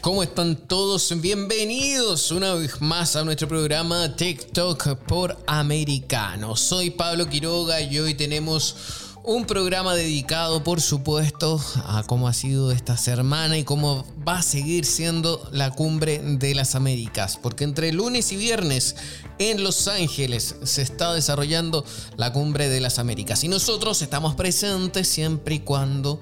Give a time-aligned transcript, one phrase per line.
[0.00, 1.12] ¿Cómo están todos?
[1.20, 6.56] Bienvenidos una vez más a nuestro programa TikTok por Americano.
[6.56, 8.76] Soy Pablo Quiroga y hoy tenemos
[9.24, 14.42] un programa dedicado, por supuesto, a cómo ha sido esta semana y cómo va a
[14.42, 17.36] seguir siendo la cumbre de las Américas.
[17.36, 18.96] Porque entre lunes y viernes
[19.38, 21.84] en Los Ángeles se está desarrollando
[22.16, 23.44] la cumbre de las Américas.
[23.44, 26.20] Y nosotros estamos presentes siempre y cuando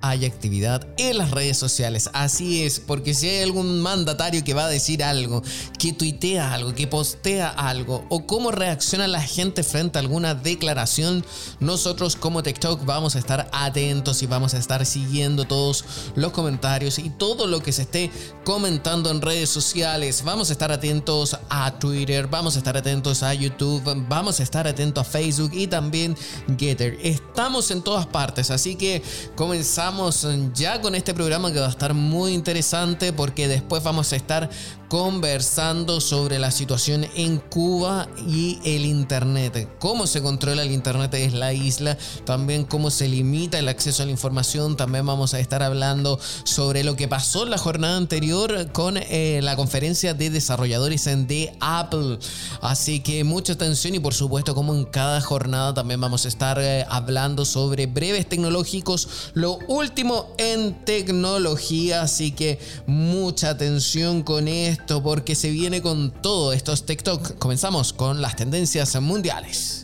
[0.00, 2.10] hay actividad en las redes sociales.
[2.12, 5.42] Así es, porque si hay algún mandatario que va a decir algo,
[5.78, 11.24] que tuitea algo, que postea algo, o cómo reacciona la gente frente a alguna declaración,
[11.60, 16.98] nosotros como TikTok vamos a estar atentos y vamos a estar siguiendo todos los comentarios
[16.98, 18.10] y todo lo que se esté
[18.44, 20.22] comentando en redes sociales.
[20.24, 24.66] Vamos a estar atentos a Twitter, vamos a estar atentos a YouTube, vamos a estar
[24.66, 26.16] atentos a Facebook y también
[26.58, 26.98] Getter.
[27.36, 29.02] Estamos en todas partes, así que
[29.34, 34.16] comenzamos ya con este programa que va a estar muy interesante porque después vamos a
[34.16, 34.48] estar
[34.88, 39.68] conversando sobre la situación en Cuba y el Internet.
[39.78, 44.06] Cómo se controla el Internet es la isla, también cómo se limita el acceso a
[44.06, 44.76] la información.
[44.76, 49.40] También vamos a estar hablando sobre lo que pasó en la jornada anterior con eh,
[49.42, 52.18] la conferencia de desarrolladores de Apple.
[52.60, 56.58] Así que mucha atención y por supuesto como en cada jornada también vamos a estar
[56.60, 62.02] eh, hablando sobre breves tecnológicos, lo último en tecnología.
[62.02, 67.38] Así que mucha atención con esto porque se viene con todo estos TikTok.
[67.38, 69.82] Comenzamos con las tendencias mundiales.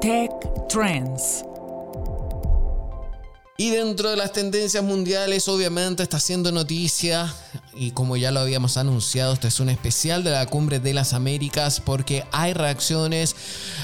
[0.00, 0.30] Tech
[0.68, 1.44] Trends.
[3.58, 7.32] Y dentro de las tendencias mundiales, obviamente está haciendo noticia
[7.76, 11.12] y como ya lo habíamos anunciado, este es un especial de la Cumbre de las
[11.12, 13.36] Américas porque hay reacciones.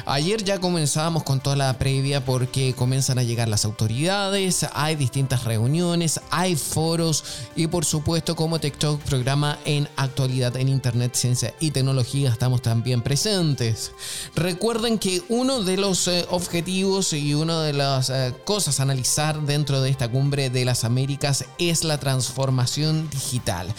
[0.07, 5.45] Ayer ya comenzábamos con toda la previa porque comienzan a llegar las autoridades, hay distintas
[5.45, 11.71] reuniones, hay foros y por supuesto como TikTok programa en actualidad en Internet, Ciencia y
[11.71, 13.93] Tecnología estamos también presentes.
[14.35, 19.41] Recuerden que uno de los eh, objetivos y una de las eh, cosas a analizar
[19.43, 23.75] dentro de esta Cumbre de las Américas es la transformación digital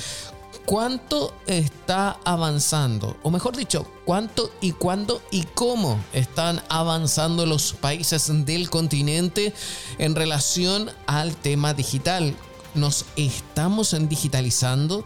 [0.65, 8.31] cuánto está avanzando, o mejor dicho, cuánto y cuándo y cómo están avanzando los países
[8.45, 9.53] del continente
[9.97, 12.35] en relación al tema digital.
[12.75, 15.05] ¿Nos estamos digitalizando?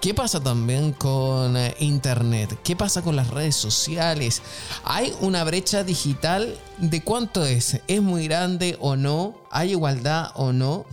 [0.00, 2.56] ¿Qué pasa también con eh, Internet?
[2.62, 4.42] ¿Qué pasa con las redes sociales?
[4.84, 6.56] ¿Hay una brecha digital?
[6.76, 7.80] ¿De cuánto es?
[7.88, 9.34] ¿Es muy grande o no?
[9.50, 10.86] ¿Hay igualdad o no?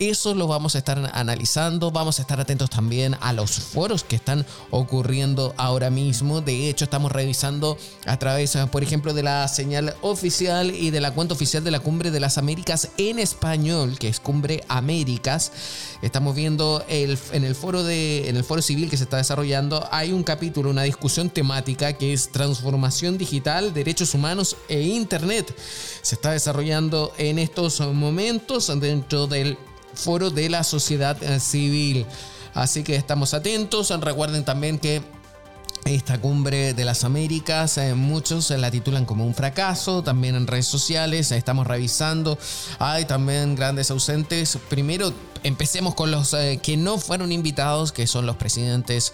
[0.00, 1.90] Eso lo vamos a estar analizando.
[1.90, 6.40] Vamos a estar atentos también a los foros que están ocurriendo ahora mismo.
[6.40, 7.76] De hecho, estamos revisando
[8.06, 11.80] a través, por ejemplo, de la señal oficial y de la cuenta oficial de la
[11.80, 15.50] Cumbre de las Américas en español, que es Cumbre Américas.
[16.00, 19.88] Estamos viendo el, en, el foro de, en el foro civil que se está desarrollando.
[19.90, 25.52] Hay un capítulo, una discusión temática que es transformación digital, derechos humanos e Internet.
[26.02, 29.58] Se está desarrollando en estos momentos dentro del
[29.98, 32.06] foro de la sociedad eh, civil.
[32.54, 33.90] Así que estamos atentos.
[34.00, 35.02] Recuerden también que
[35.84, 40.66] esta cumbre de las Américas, eh, muchos la titulan como un fracaso, también en redes
[40.66, 42.38] sociales, estamos revisando,
[42.78, 44.58] hay también grandes ausentes.
[44.68, 49.12] Primero, empecemos con los eh, que no fueron invitados, que son los presidentes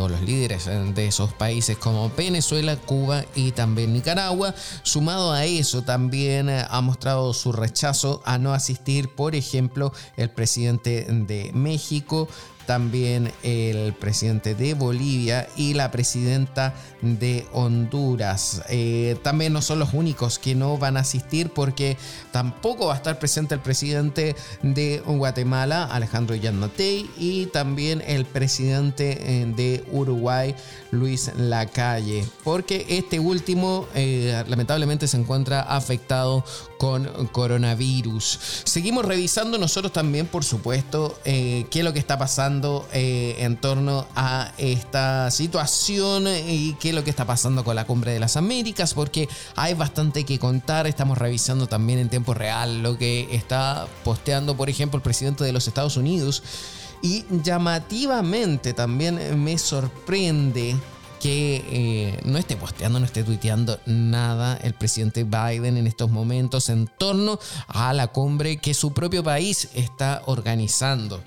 [0.00, 4.54] o los líderes de esos países como Venezuela, Cuba y también Nicaragua.
[4.82, 11.06] Sumado a eso, también ha mostrado su rechazo a no asistir, por ejemplo, el presidente
[11.08, 12.28] de México,
[12.68, 18.60] también el presidente de Bolivia y la presidenta de Honduras.
[18.68, 21.96] Eh, también no son los únicos que no van a asistir porque
[22.30, 29.16] tampoco va a estar presente el presidente de Guatemala, Alejandro Yanmatei, y también el presidente
[29.18, 30.54] eh, de Uruguay,
[30.90, 36.44] Luis Lacalle, porque este último eh, lamentablemente se encuentra afectado
[36.76, 38.38] con coronavirus.
[38.64, 42.57] Seguimos revisando nosotros también, por supuesto, qué es lo que está pasando
[42.92, 48.12] en torno a esta situación y qué es lo que está pasando con la cumbre
[48.12, 50.86] de las Américas, porque hay bastante que contar.
[50.86, 55.52] Estamos revisando también en tiempo real lo que está posteando, por ejemplo, el presidente de
[55.52, 56.42] los Estados Unidos.
[57.02, 60.76] Y llamativamente también me sorprende
[61.20, 66.68] que eh, no esté posteando, no esté tuiteando nada el presidente Biden en estos momentos
[66.68, 71.22] en torno a la cumbre que su propio país está organizando.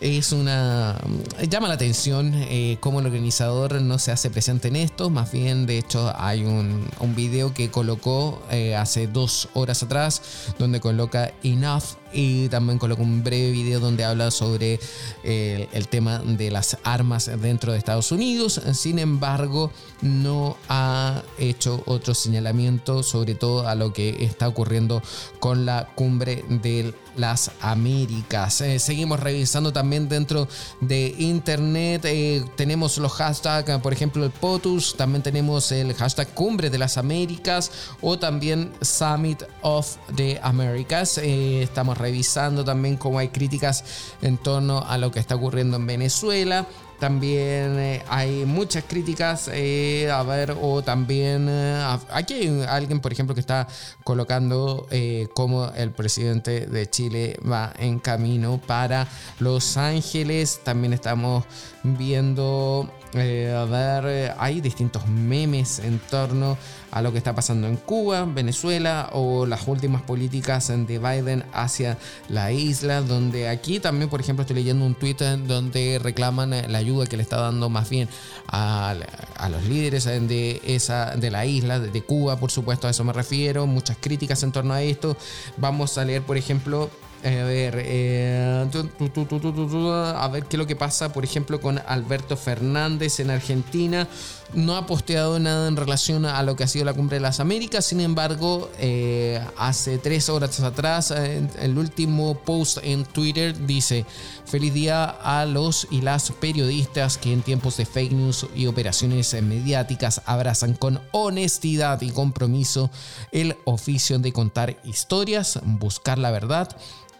[0.00, 1.00] Es una...
[1.48, 5.66] llama la atención eh, cómo el organizador no se hace presente en esto, más bien
[5.66, 10.22] de hecho hay un, un video que colocó eh, hace dos horas atrás
[10.58, 14.78] donde coloca enough y también coloco un breve video donde habla sobre
[15.24, 18.60] eh, el tema de las armas dentro de Estados Unidos.
[18.72, 19.70] Sin embargo,
[20.00, 25.02] no ha hecho otro señalamiento sobre todo a lo que está ocurriendo
[25.40, 28.60] con la cumbre del las Américas.
[28.60, 30.48] Eh, seguimos revisando también dentro
[30.80, 32.02] de internet.
[32.04, 34.96] Eh, tenemos los hashtags, por ejemplo, el POTUS.
[34.96, 37.70] También tenemos el hashtag Cumbre de las Américas
[38.00, 41.18] o también Summit of the Americas.
[41.18, 43.82] Estamos revisando también cómo hay críticas
[44.20, 46.66] en torno a lo que está ocurriendo en Venezuela.
[46.98, 53.12] También eh, hay muchas críticas, eh, a ver, o también eh, aquí hay alguien, por
[53.12, 53.66] ejemplo, que está
[54.04, 54.86] colocando
[55.34, 59.08] cómo el presidente de Chile va en camino para
[59.38, 60.60] Los Ángeles.
[60.62, 61.44] También estamos
[61.82, 66.58] viendo, a ver, hay distintos memes en torno
[66.90, 71.98] a lo que está pasando en Cuba, Venezuela o las últimas políticas de Biden hacia
[72.28, 75.16] la isla, donde aquí también, por ejemplo, estoy leyendo un tweet
[75.46, 78.08] donde reclaman la ayuda que le está dando más bien
[78.48, 78.94] a,
[79.50, 83.66] los líderes de, esa, de la isla, de Cuba, por supuesto, a eso me refiero,
[83.66, 85.16] muchas críticas en torno a esto.
[85.56, 86.90] Vamos a leer, por ejemplo,
[87.24, 88.66] a ver, eh,
[90.14, 94.06] a ver qué es lo que pasa, por ejemplo, con Alberto Fernández en Argentina.
[94.52, 97.40] No ha posteado nada en relación a lo que ha sido la cumbre de las
[97.40, 97.86] Américas.
[97.86, 104.04] Sin embargo, eh, hace tres horas atrás, el último post en Twitter dice:
[104.44, 109.32] Feliz día a los y las periodistas que en tiempos de fake news y operaciones
[109.42, 112.90] mediáticas abrazan con honestidad y compromiso
[113.32, 116.76] el oficio de contar historias, buscar la verdad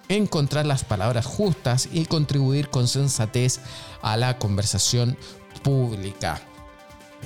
[0.08, 3.60] encontrar las palabras justas y contribuir con sensatez
[4.02, 5.16] a la conversación
[5.62, 6.40] pública.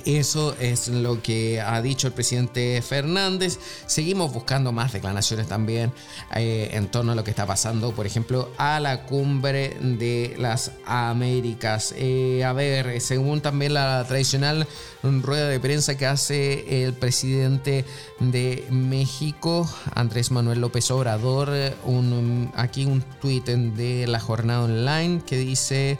[0.05, 3.59] Eso es lo que ha dicho el presidente Fernández.
[3.85, 5.91] Seguimos buscando más declaraciones también
[6.35, 10.71] eh, en torno a lo que está pasando, por ejemplo, a la cumbre de las
[10.85, 11.93] Américas.
[11.97, 14.67] Eh, a ver, según también la tradicional
[15.03, 17.85] rueda de prensa que hace el presidente
[18.19, 21.49] de México, Andrés Manuel López Obrador,
[21.85, 25.97] un, aquí un tuit de la jornada online que dice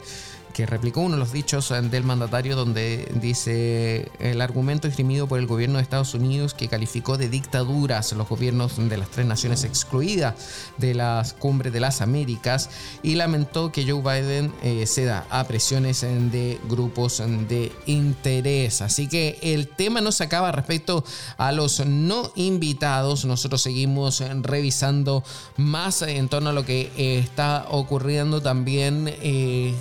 [0.52, 5.38] que replicó uno de los dichos eh, del mandatario donde dice el argumento esgrimido por
[5.38, 9.64] el gobierno de Estados Unidos que calificó de dictaduras los gobiernos de las tres naciones
[9.64, 10.34] excluidas
[10.78, 12.70] de las cumbres de las Américas
[13.02, 18.82] y lamentó que Joe Biden eh, ceda a presiones de grupos de interés.
[18.82, 21.04] Así que el tema no se acaba respecto
[21.36, 23.24] a los no invitados.
[23.24, 25.24] Nosotros seguimos revisando
[25.56, 29.12] más en torno a lo que está ocurriendo también.
[29.22, 29.74] Eh,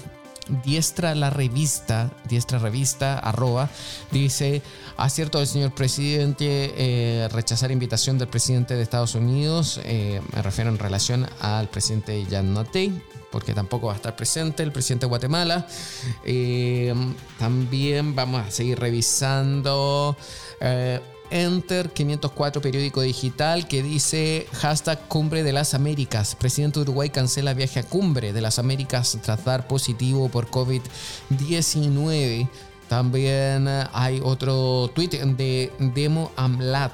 [0.64, 3.70] Diestra la revista, Diestra revista, arroba,
[4.12, 4.62] dice,
[4.98, 10.70] acierto del señor presidente eh, rechazar invitación del presidente de Estados Unidos, eh, me refiero
[10.70, 13.02] en relación al presidente Jan Notey,
[13.32, 15.68] porque tampoco va a estar presente el presidente de Guatemala.
[16.26, 16.94] Eh,
[17.38, 20.18] también vamos a seguir revisando.
[21.32, 26.36] Enter 504 periódico digital que dice hashtag cumbre de las Américas.
[26.36, 32.50] Presidente de Uruguay cancela viaje a cumbre de las Américas tras dar positivo por COVID-19.
[32.88, 36.94] También hay otro tweet de Demo Amlat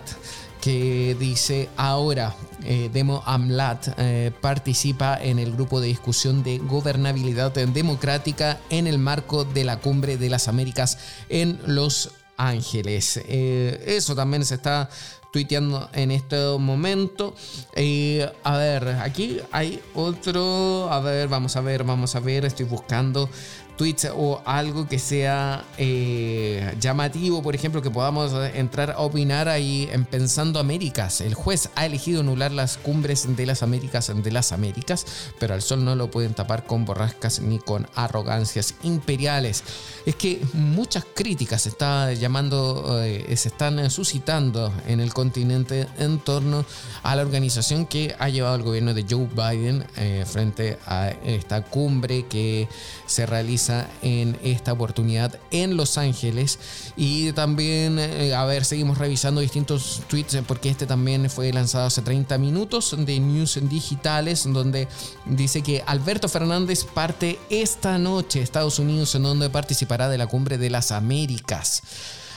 [0.65, 7.51] que dice ahora eh, Demo Amlat eh, participa en el grupo de discusión de gobernabilidad
[7.51, 10.97] democrática en el marco de la cumbre de las Américas
[11.29, 13.21] en los Ángeles.
[13.27, 14.89] Eh, eso también se está
[15.31, 17.35] tuiteando en este momento.
[17.75, 20.89] Eh, a ver, aquí hay otro.
[20.89, 22.45] A ver, vamos a ver, vamos a ver.
[22.45, 23.29] Estoy buscando
[23.75, 29.89] tweets o algo que sea eh, llamativo, por ejemplo, que podamos entrar a opinar ahí
[29.91, 31.21] en Pensando Américas.
[31.21, 35.05] El juez ha elegido anular las cumbres de las Américas de las Américas,
[35.39, 39.63] pero al sol no lo pueden tapar con borrascas ni con arrogancias imperiales.
[40.05, 46.19] Es que muchas críticas se, está llamando, eh, se están suscitando en el continente en
[46.19, 46.65] torno
[47.03, 51.63] a la organización que ha llevado el gobierno de Joe Biden eh, frente a esta
[51.63, 52.67] cumbre que
[53.05, 53.64] se realiza
[54.01, 56.59] en esta oportunidad en Los Ángeles.
[56.95, 62.01] Y también, eh, a ver, seguimos revisando distintos tweets porque este también fue lanzado hace
[62.01, 64.87] 30 minutos de News Digitales, donde
[65.25, 70.27] dice que Alberto Fernández parte esta noche a Estados Unidos, en donde participará de la
[70.27, 71.83] cumbre de las Américas.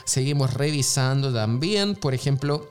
[0.05, 2.69] Seguimos revisando también, por ejemplo,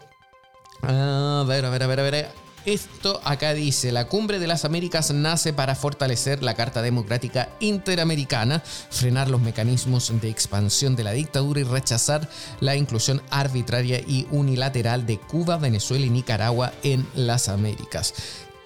[0.82, 2.47] a ver, a ver, a ver, a ver.
[2.68, 8.60] Esto acá dice, la cumbre de las Américas nace para fortalecer la Carta Democrática Interamericana,
[8.60, 15.06] frenar los mecanismos de expansión de la dictadura y rechazar la inclusión arbitraria y unilateral
[15.06, 18.14] de Cuba, Venezuela y Nicaragua en las Américas.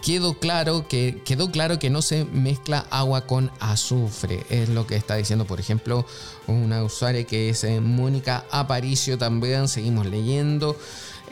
[0.01, 4.96] Quedó claro que quedó claro que no se mezcla agua con azufre es lo que
[4.96, 6.08] está diciendo por ejemplo
[6.48, 9.20] una usuaria que es eh, Mónica Aparicio.
[9.20, 10.75] También seguimos leyendo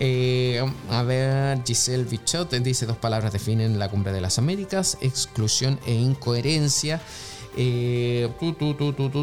[0.01, 5.77] eh, a ver, Giselle Bichot dice dos palabras definen la cumbre de las Américas, exclusión
[5.85, 7.01] e incoherencia.
[7.57, 8.29] Eh,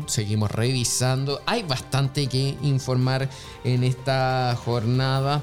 [0.06, 1.40] seguimos revisando.
[1.46, 3.30] Hay bastante que informar
[3.64, 5.42] en esta jornada.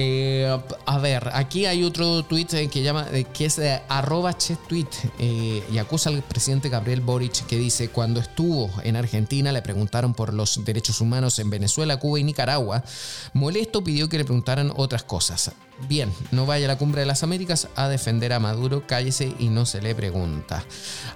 [0.00, 0.46] Eh,
[0.86, 4.32] a ver, aquí hay otro tweet eh, que, llama, eh, que es de arroba
[4.68, 4.86] tweet
[5.18, 10.34] y acusa al presidente Gabriel Boric que dice, cuando estuvo en Argentina le preguntaron por
[10.34, 12.84] los derechos humanos en Venezuela, Cuba y Nicaragua.
[13.32, 15.50] Molesto pidió que le preguntaran otras cosas.
[15.86, 19.48] Bien, no vaya a la cumbre de las Américas a defender a Maduro, cállese y
[19.48, 20.64] no se le pregunta.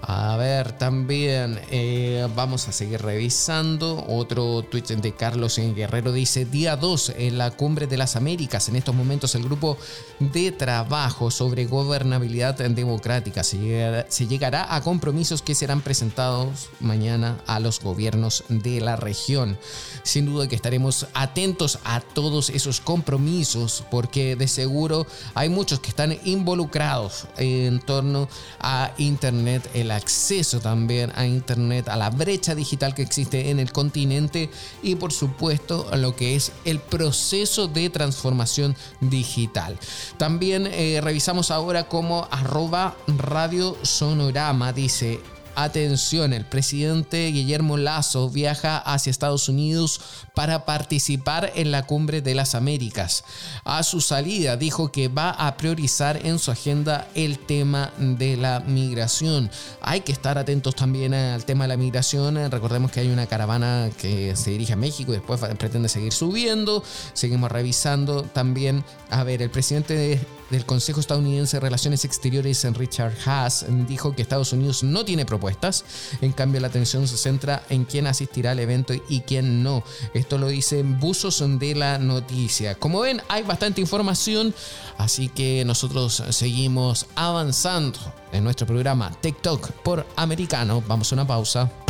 [0.03, 4.05] A ver, también eh, vamos a seguir revisando.
[4.07, 8.69] Otro tweet de Carlos Guerrero dice, día 2 en la cumbre de las Américas.
[8.69, 9.77] En estos momentos el grupo
[10.21, 17.43] de trabajo sobre gobernabilidad democrática se llegará, se llegará a compromisos que serán presentados mañana
[17.49, 19.59] a los gobiernos de la región.
[20.05, 25.89] Sin duda que estaremos atentos a todos esos compromisos porque de seguro hay muchos que
[25.89, 28.29] están involucrados en torno
[28.61, 33.73] a Internet, el acceso también a Internet, a la brecha digital que existe en el
[33.73, 34.51] continente
[34.83, 39.79] y por supuesto lo que es el proceso de transformación digital.
[40.17, 45.21] También eh, revisamos ahora cómo arroba radio sonorama dice
[45.55, 50.01] Atención, el presidente Guillermo Lazo viaja hacia Estados Unidos
[50.35, 53.23] para participar en la cumbre de las Américas.
[53.65, 58.61] A su salida dijo que va a priorizar en su agenda el tema de la
[58.61, 59.51] migración.
[59.83, 62.51] Hay que estar atentos también al tema de la migración.
[62.51, 66.83] Recordemos que hay una caravana que se dirige a México y después pretende seguir subiendo.
[67.13, 68.85] Seguimos revisando también.
[69.11, 70.19] A ver, el presidente
[70.53, 75.85] del Consejo Estadounidense de Relaciones Exteriores, Richard Haas, dijo que Estados Unidos no tiene propuestas.
[76.21, 79.83] En cambio, la atención se centra en quién asistirá al evento y quién no.
[80.13, 82.75] Esto lo dicen buzos de la noticia.
[82.75, 84.55] Como ven, hay bastante información,
[84.99, 87.99] así que nosotros seguimos avanzando
[88.31, 90.83] en nuestro programa TikTok por Americano.
[90.87, 91.82] Vamos a una pausa.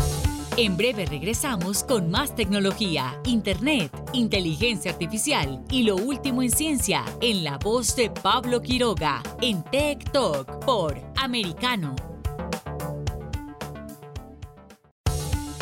[0.58, 7.42] En breve regresamos con más tecnología, internet, inteligencia artificial y lo último en ciencia en
[7.42, 11.96] la voz de Pablo Quiroga en Tech Talk por Americano.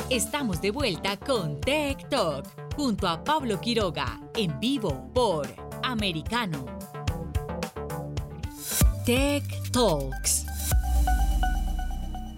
[0.08, 2.44] Estamos de vuelta con Tech Talk
[2.74, 5.46] junto a Pablo Quiroga en vivo por
[5.84, 6.66] Americano.
[9.06, 10.49] Tech Talks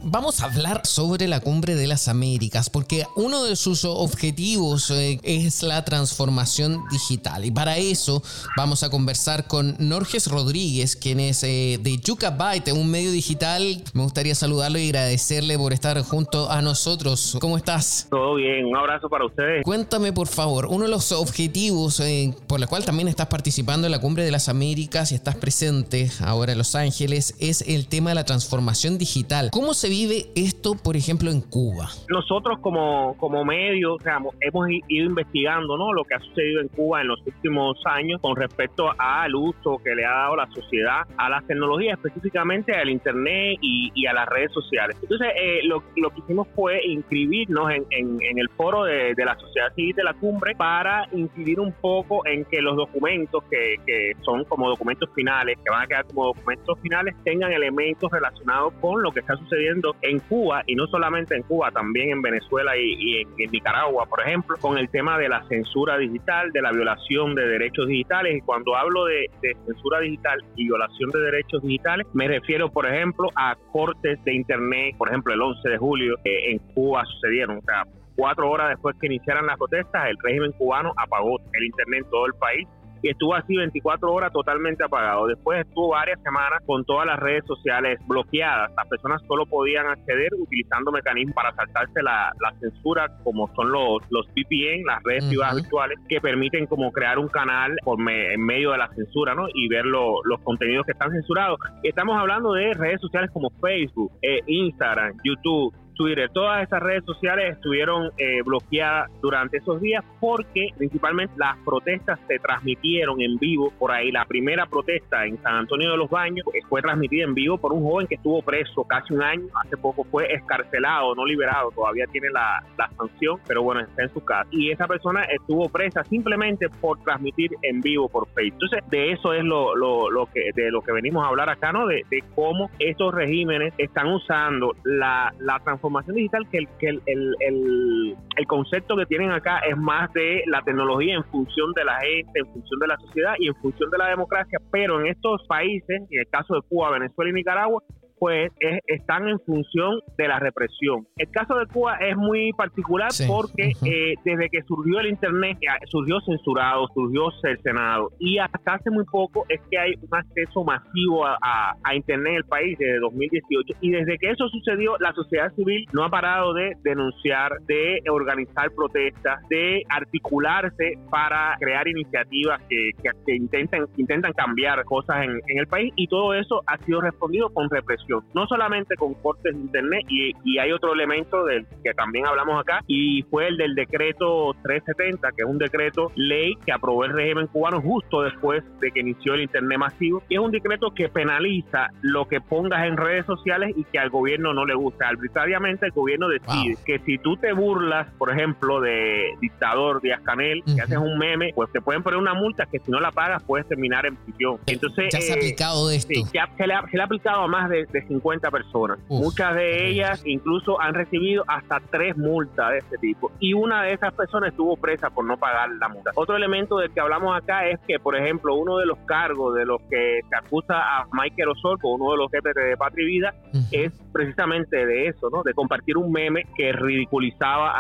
[0.05, 5.21] Vamos a hablar sobre la cumbre de las Américas porque uno de sus objetivos eh,
[5.23, 8.21] es la transformación digital y para eso
[8.57, 13.83] vamos a conversar con Norges Rodríguez, quien es eh, de Yuka Byte, un medio digital.
[13.95, 17.37] Me gustaría saludarlo y agradecerle por estar junto a nosotros.
[17.41, 18.09] ¿Cómo estás?
[18.11, 19.63] Todo bien, un abrazo para ustedes.
[19.65, 23.93] Cuéntame por favor, uno de los objetivos eh, por el cual también estás participando en
[23.93, 28.11] la cumbre de las Américas y estás presente ahora en Los Ángeles es el tema
[28.11, 29.51] de la transformación digital.
[29.53, 31.89] ¿Cómo se vive esto, por ejemplo, en Cuba?
[32.09, 33.99] Nosotros como, como medio
[34.41, 35.93] hemos ido investigando ¿no?
[35.93, 39.95] lo que ha sucedido en Cuba en los últimos años con respecto al uso que
[39.95, 44.51] le ha dado la sociedad a las tecnologías, específicamente al Internet y, a las redes
[44.53, 44.97] sociales.
[45.01, 50.05] Entonces, eh, lo, que hicimos fue inscribirnos en, el foro de, la sociedad civil de
[50.05, 55.59] la cumbre para incidir un poco en que los documentos que son como documentos finales,
[55.63, 59.82] que van a quedar como documentos finales, tengan elementos relacionados con lo que está sucediendo
[60.03, 64.57] en Cuba y no solamente en Cuba, también en Venezuela y, en, Nicaragua, por ejemplo,
[64.61, 68.37] con el tema de la censura digital, de la violación de derechos digitales.
[68.39, 69.31] Y cuando hablo de,
[69.67, 74.97] censura digital y violación de derechos digitales, me refiero, por ejemplo, a cortes de Internet,
[74.97, 77.59] por ejemplo, el 11 de julio eh, en Cuba sucedieron.
[77.59, 77.85] O sea,
[78.17, 82.27] cuatro horas después que iniciaran las protestas, el régimen cubano apagó el Internet en todo
[82.27, 82.69] el país
[83.03, 85.27] y estuvo así 24 horas totalmente apagado.
[85.27, 88.71] Después estuvo varias semanas con todas las redes sociales bloqueadas.
[88.77, 94.27] Las personas solo podían acceder utilizando mecanismos para saltarse la, censura, como son los, los
[94.29, 98.79] VPN, las redes privadas virtuales, que permiten como crear un canal por en medio de
[98.79, 99.47] la censura, ¿no?
[99.53, 101.59] Y ver los contenidos que están censurados.
[101.83, 107.57] Estamos hablando de redes sociales como Facebook, eh, Instagram, YouTube, Twitter, todas esas redes sociales
[107.57, 113.93] estuvieron eh, bloqueadas durante esos días porque principalmente las protestas se transmitieron en vivo por
[113.93, 114.11] ahí.
[114.11, 117.83] La primera protesta en San Antonio de los Baños fue transmitida en vivo por un
[117.83, 122.31] joven que estuvo preso casi un año, hace poco fue escarcelado, no liberado, todavía tiene
[122.31, 122.63] la,
[122.97, 124.49] sanción, pero bueno, está en su casa.
[124.51, 128.59] Y esa persona estuvo presa simplemente por transmitir en vivo por Facebook.
[128.63, 131.87] Entonces, de eso es lo, lo, que, de lo que venimos a hablar acá, ¿no?
[131.87, 136.89] De, de cómo estos regímenes están usando la, la transformación información digital que, el, que
[136.89, 141.85] el, el, el, concepto que tienen acá es más de la tecnología en función de
[141.85, 145.09] la gente, en función de la sociedad y en función de la democracia, pero en
[145.09, 147.83] estos países, en el caso de Cuba, Venezuela y Nicaragua,
[148.23, 148.53] pues
[148.87, 151.05] están en función de la represión.
[151.17, 155.67] El caso de Cuba es muy particular porque eh, desde que surgió el Internet, eh,
[155.91, 161.27] surgió censurado, surgió cercenado y hasta hace muy poco es que hay un acceso masivo
[161.27, 165.85] a, Internet en el país desde 2018 y desde que eso sucedió la sociedad civil
[165.93, 172.91] no ha parado de denunciar, de organizar protestas, de articularse para crear iniciativas que,
[173.27, 177.51] que, intentan, intentan cambiar cosas en, en el país y todo eso ha sido respondido
[177.51, 182.27] con represión no solamente con cortes de internet y, hay otro elemento del que también
[182.27, 187.05] hablamos acá y fue el del decreto 370, que es un decreto ley que aprobó
[187.05, 190.93] el régimen cubano justo después de que inició el internet masivo y es un decreto
[190.95, 195.09] que penaliza lo que pongas en redes sociales y que al gobierno no le gusta.
[195.09, 200.63] Arbitrariamente el gobierno decide que si tú te burlas, por ejemplo, de dictador Díaz Canel,
[200.65, 203.43] que haces un meme, pues te pueden poner una multa que si no la pagas
[203.43, 204.59] puedes terminar en prisión.
[204.67, 206.09] Entonces, ya se ha eh, aplicado esto.
[206.15, 208.99] Sí, se, le ha, aplicado a más de 50 personas.
[209.09, 213.31] Muchas de ellas incluso han recibido hasta tres multas de este tipo.
[213.39, 216.11] Y una de esas personas estuvo presa por no pagar la multa.
[216.15, 219.65] Otro elemento del que hablamos acá es que, por ejemplo, uno de los cargos de
[219.65, 223.35] los que se acusa a Michael Osorco, uno de los jefes de Patria y Vida,
[223.71, 225.43] es precisamente de eso, ¿no?
[225.43, 227.75] De compartir un meme que ridiculizaba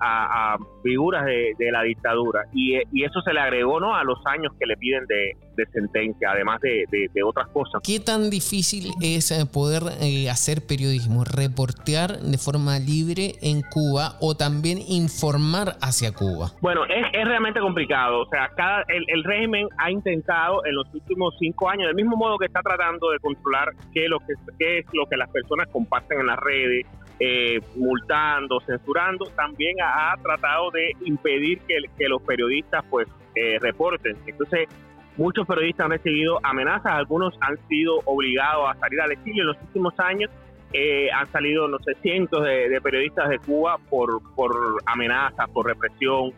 [0.00, 2.44] a, figuras de, la dictadura.
[2.52, 3.94] Y, eso se le agregó, ¿no?
[3.94, 5.36] A los años que le piden de,
[5.72, 6.84] sentencia, además de,
[7.24, 7.80] otras cosas.
[7.84, 14.16] ¿Qué tan difícil es eh, poder eh, hacer periodismo, reportear de forma libre en Cuba
[14.20, 16.52] o también informar hacia Cuba?
[16.60, 18.22] Bueno, es, realmente complicado.
[18.22, 22.38] O sea, cada, el, régimen ha intentado en los últimos cinco años, del mismo modo
[22.38, 26.20] que está tratando de controlar qué, lo que, qué es lo que las personas comparten
[26.20, 26.86] en las redes,
[27.18, 34.16] eh, multando, censurando, también ha, tratado de impedir que, los periodistas pues eh, reporten.
[34.24, 34.68] Entonces,
[35.16, 39.56] muchos periodistas han recibido amenazas, algunos han sido obligados a salir al exilio en los
[39.62, 40.30] últimos años.
[40.72, 44.52] Eh, han salido, no sé, cientos de, periodistas de Cuba por, por
[44.86, 46.32] amenazas, por represión,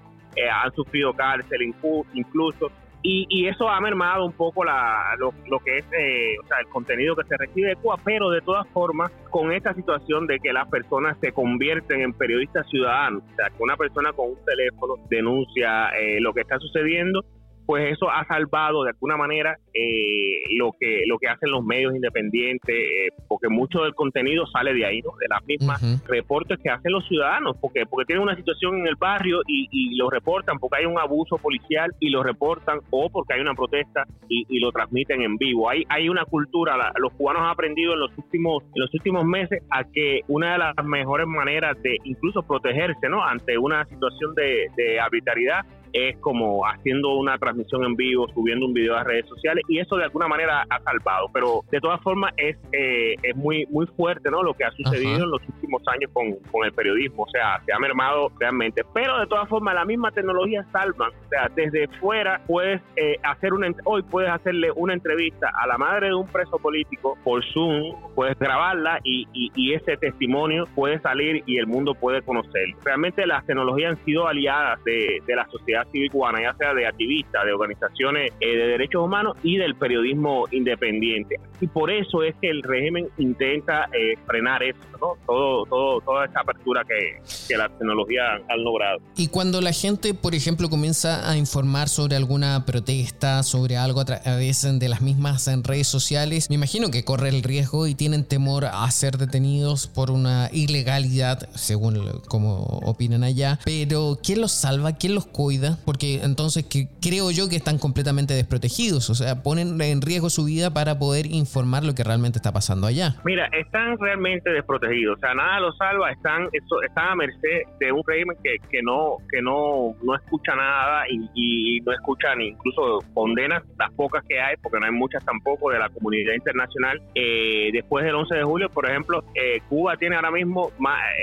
[0.52, 1.72] han sufrido cárcel
[2.12, 2.70] incluso.
[3.08, 7.14] Y, eso ha mermado un poco la, lo, que es eh, o sea, el contenido
[7.14, 10.68] que se recibe de Cuba, pero de todas formas, con esta situación de que las
[10.68, 15.90] personas se convierten en periodistas ciudadanos, o sea, que una persona con un teléfono denuncia
[15.90, 17.24] eh, lo que está sucediendo,
[17.66, 21.94] pues eso ha salvado de alguna manera eh, lo que lo que hacen los medios
[21.94, 25.10] independientes, eh, porque mucho del contenido sale de ahí, ¿no?
[25.18, 28.94] de las mismas reportes que hacen los ciudadanos, porque porque tienen una situación en el
[28.94, 33.34] barrio y, y, lo reportan porque hay un abuso policial y lo reportan o porque
[33.34, 35.68] hay una protesta y, lo transmiten en vivo.
[35.68, 39.62] Hay hay una cultura, los cubanos han aprendido en los últimos en los últimos meses
[39.70, 43.24] a que una de las mejores maneras de incluso protegerse, ¿no?
[43.24, 45.64] ante una situación de, de arbitrariedad
[45.96, 49.96] es como haciendo una transmisión en vivo, subiendo un video a redes sociales y eso
[49.96, 51.28] de alguna manera ha salvado.
[51.32, 54.42] Pero de todas formas es, eh, es muy, muy fuerte ¿no?
[54.42, 57.72] lo que ha sucedido en los últimos años con, con, el periodismo, o sea, se
[57.72, 58.82] ha mermado realmente.
[58.92, 63.54] Pero de todas formas, la misma tecnología salva, o sea, desde fuera puedes eh, hacer
[63.54, 67.94] una, hoy puedes hacerle una entrevista a la madre de un preso político por Zoom,
[68.14, 72.76] puedes grabarla y, y, ese testimonio puede salir y el mundo puede conocerlo.
[72.84, 76.86] Realmente las tecnologías han sido aliadas de, de la sociedad civil cubana, ya sea de
[76.86, 81.40] activistas, de organizaciones eh, de derechos humanos y del periodismo independiente.
[81.60, 85.14] Y por eso es que el régimen intenta eh, frenar eso, ¿no?
[85.26, 89.00] Todo, todo, toda esa apertura que, que la tecnología han logrado.
[89.16, 94.04] Y cuando la gente, por ejemplo, comienza a informar sobre alguna protesta, sobre algo a
[94.04, 98.66] través de las mismas redes sociales, me imagino que corre el riesgo y tienen temor
[98.66, 103.58] a ser detenidos por una ilegalidad, según como opinan allá.
[103.64, 104.92] Pero ¿quién los salva?
[104.92, 105.65] ¿Quién los cuida?
[105.84, 110.44] Porque entonces que creo yo que están completamente desprotegidos, o sea, ponen en riesgo su
[110.44, 113.16] vida para poder informar lo que realmente está pasando allá.
[113.24, 118.02] Mira, están realmente desprotegidos, o sea, nada los salva, están, están a merced de un
[118.06, 123.62] régimen que, que no que no, no escucha nada y, no escucha ni incluso condena
[123.78, 127.00] las pocas que hay, porque no hay muchas tampoco de la comunidad internacional.
[127.14, 130.70] Eh, después del 11 de julio, por ejemplo, eh, Cuba tiene ahora mismo,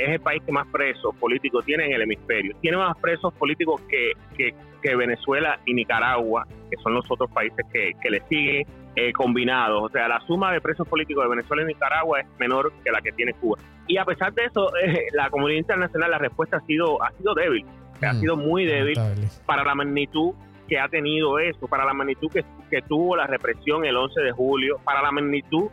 [0.02, 2.56] es el país que más presos políticos tiene en el hemisferio.
[2.62, 4.54] Tiene más presos políticos que, que,
[4.96, 9.82] Venezuela y Nicaragua, que son los otros países que, que le siguen eh, combinados.
[9.82, 13.02] O sea, la suma de presos políticos de Venezuela y Nicaragua es menor que la
[13.02, 13.58] que tiene Cuba.
[13.88, 17.34] Y a pesar de eso, eh, la comunidad internacional, la respuesta ha sido, ha sido
[17.34, 17.66] débil,
[18.02, 19.00] ha mm, sido muy débil
[19.46, 20.34] para la magnitud
[20.68, 24.32] que ha tenido eso, para la magnitud que, que tuvo la represión el 11 de
[24.32, 25.70] julio, para la magnitud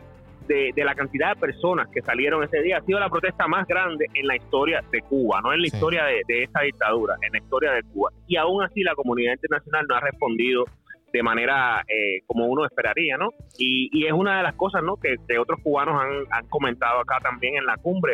[0.47, 2.77] de, la cantidad de personas que salieron ese día.
[2.77, 6.05] Ha sido la protesta más grande en la historia de Cuba, no en la historia
[6.05, 8.11] de, de esta dictadura, en la historia de Cuba.
[8.27, 10.65] Y aún así la comunidad internacional no ha respondido
[11.11, 13.29] de manera eh, como uno esperaría, ¿no?
[13.57, 14.95] Y, y, es una de las cosas, ¿no?
[14.95, 18.13] Que, otros cubanos han, han, comentado acá también en la cumbre,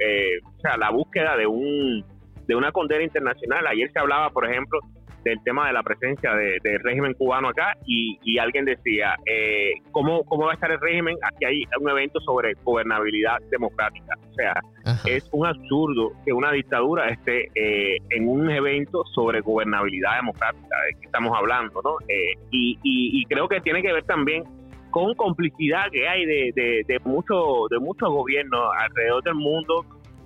[0.00, 2.04] eh, o sea, la búsqueda de un
[2.46, 3.66] de una condena internacional.
[3.66, 4.80] Ayer se hablaba, por ejemplo,
[5.24, 10.44] del tema de la presencia del régimen cubano acá y, alguien decía, eh, ¿cómo, ¿cómo
[10.44, 11.16] va a estar el régimen?
[11.22, 14.14] Aquí hay un evento sobre gobernabilidad democrática.
[14.30, 14.60] O sea,
[15.06, 21.00] es un absurdo que una dictadura esté eh, en un evento sobre gobernabilidad democrática, de
[21.00, 21.96] que estamos hablando, ¿no?
[22.08, 24.44] Eh, y, y, creo que tiene que ver también
[24.90, 29.84] con complicidad que hay de, de, de, mucho, de muchos gobiernos alrededor del mundo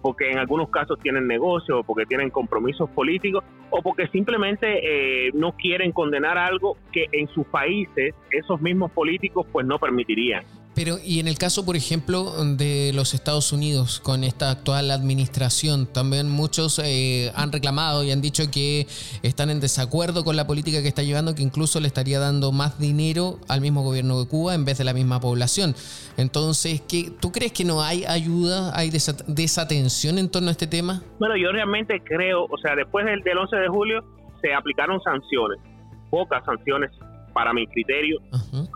[0.09, 5.53] porque en algunos casos tienen negocios, porque tienen compromisos políticos, o porque simplemente eh, no
[5.53, 10.45] quieren condenar algo que en sus países esos mismos políticos pues no permitirían.
[10.79, 15.93] Pero, y en el caso, por ejemplo, de los Estados Unidos, con esta actual administración,
[15.93, 18.87] también muchos eh, han reclamado y han dicho que
[19.25, 22.79] están en desacuerdo con la política que está llevando, que incluso le estaría dando más
[22.79, 25.75] dinero al mismo gobierno de Cuba en vez de la misma población.
[26.17, 28.91] Entonces, ¿qué, ¿tú crees que no hay ayuda, hay
[29.27, 31.03] desatención en torno a este tema?
[31.19, 34.05] Bueno, yo realmente creo, o sea, después del, del 11 de julio
[34.41, 35.59] se aplicaron sanciones,
[36.09, 36.93] pocas sanciones
[37.39, 38.19] para mi criterio,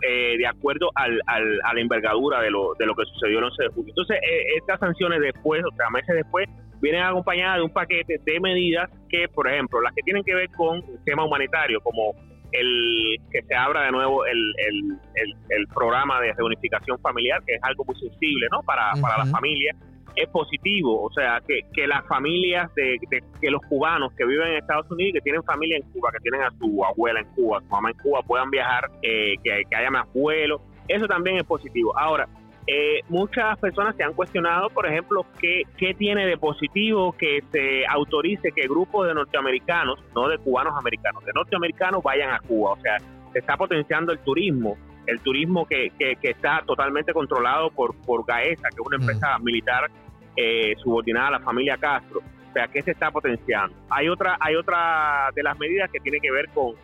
[0.07, 3.63] eh, de acuerdo al, a la envergadura de lo, de lo que sucedió el 11
[3.63, 3.89] de julio.
[3.89, 6.47] Entonces, eh, estas sanciones después, o sea, meses después,
[6.79, 10.49] vienen acompañadas de un paquete de medidas que, por ejemplo, las que tienen que ver
[10.51, 12.15] con el tema humanitario, como
[12.53, 17.63] el que se abra de nuevo el, el, el, programa de reunificación familiar, que es
[17.63, 18.61] algo muy sensible ¿no?
[18.63, 19.75] para, para la familia
[20.15, 22.99] es positivo, o sea, que, que las familias de,
[23.41, 26.19] que los cubanos que viven en Estados Unidos y que tienen familia en Cuba, que
[26.19, 29.89] tienen a su abuela en Cuba, su mamá en Cuba, puedan viajar, eh, que, haya
[29.89, 31.97] más vuelos, eso también es positivo.
[31.97, 32.27] Ahora,
[32.67, 37.85] eh, muchas personas se han cuestionado, por ejemplo, qué, qué tiene de positivo que se
[37.87, 42.79] autorice que grupos de norteamericanos, no de cubanos americanos, de norteamericanos vayan a Cuba, o
[42.81, 42.97] sea,
[43.31, 48.69] se está potenciando el turismo el turismo que, que, está totalmente controlado por, por GAESA,
[48.69, 49.89] que es una empresa militar
[50.35, 52.19] eh, subordinada a la familia Castro.
[52.19, 53.75] O sea, ¿qué se está potenciando?
[53.89, 56.75] Hay otra, hay otra de las medidas que tiene que ver con,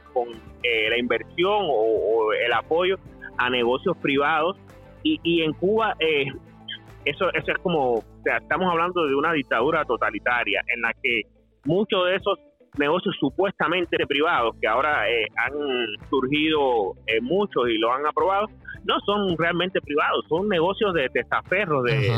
[0.63, 2.97] eh, la inversión o, el apoyo
[3.37, 4.57] a negocios privados.
[5.03, 6.25] Y, y en Cuba, eh,
[7.05, 11.21] eso, es como, estamos hablando de una dictadura totalitaria en la que
[11.65, 12.39] muchos de esos
[12.77, 15.53] negocios supuestamente privados, que ahora han
[16.09, 18.47] surgido muchos y lo han aprobado,
[18.89, 22.11] no son realmente privados, son negocios de testaferros de,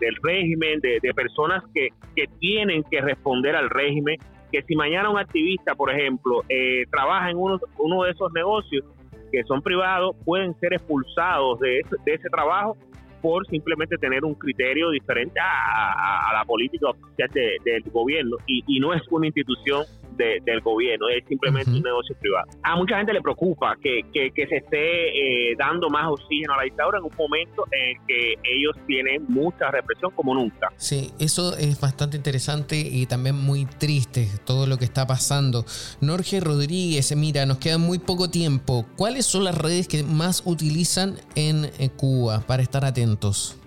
[0.00, 4.18] del régimen, de, personas que, que, tienen que responder al régimen,
[4.50, 8.84] que si mañana un activista, por ejemplo, eh, trabaja en uno, uno de esos negocios
[9.30, 12.76] que son privados, pueden ser expulsados de ese, de ese trabajo
[13.22, 17.30] por simplemente tener un criterio diferente a, la política oficial
[17.64, 18.36] del gobierno.
[18.46, 19.84] Y, y, no es una institución
[20.18, 22.48] del gobierno, es simplemente un negocio privado.
[22.62, 26.62] A mucha gente le preocupa que, que, se esté eh, dando más oxígeno a la
[26.64, 30.68] dictadura en un momento en que ellos tienen mucha represión como nunca.
[30.76, 35.64] Sí, eso es bastante interesante y también muy triste todo lo que está pasando.
[36.00, 38.86] Norge Rodríguez, mira, nos queda muy poco tiempo.
[38.96, 43.58] ¿Cuáles son las redes que más utilizan en Cuba para estar atentos?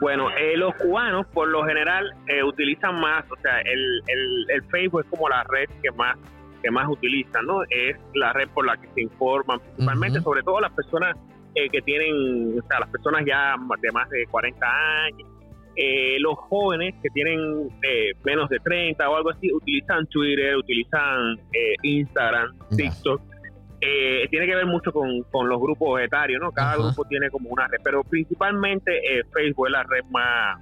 [0.00, 4.02] Bueno, eh, los cubanos por lo general eh, utilizan más, o sea, el,
[4.48, 6.16] el, Facebook es como la red que más
[6.62, 7.62] que más utilizan, ¿no?
[7.70, 11.16] Es la red por la que se informan, principalmente, sobre todo las personas
[11.54, 14.66] eh, que tienen, o sea, las personas ya de más de 40
[15.04, 15.28] años,
[16.18, 17.70] los jóvenes que tienen
[18.24, 21.40] menos de 30 o algo así, utilizan Twitter, utilizan
[21.82, 23.22] Instagram, TikTok.
[23.80, 26.52] Eh, tiene que ver mucho con, los grupos etarios, ¿no?
[26.52, 30.60] Cada grupo tiene como una red, pero principalmente eh, Facebook es la red más,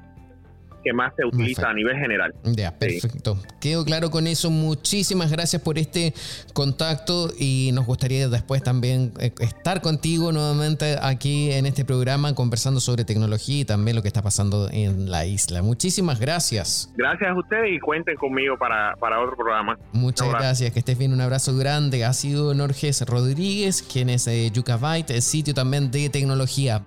[0.83, 2.35] que más se utiliza a nivel general.
[2.45, 3.39] Ya, perfecto.
[3.61, 4.51] Quedo claro con eso.
[4.51, 6.15] Muchísimas gracias por este
[6.53, 12.81] contacto y nos gustaría después también eh, estar contigo nuevamente aquí en este programa conversando
[12.81, 15.63] sobre tecnología y también lo que está pasando en la isla.
[15.63, 16.93] Muchísimas gracias.
[16.97, 19.79] Gracias a ustedes y cuenten conmigo para, para otro programa.
[19.93, 22.05] Muchas gracias, que estés bien, un abrazo grande.
[22.05, 26.83] Ha sido Norges Rodríguez, quien es de Yucabyte, el sitio también de tecnología.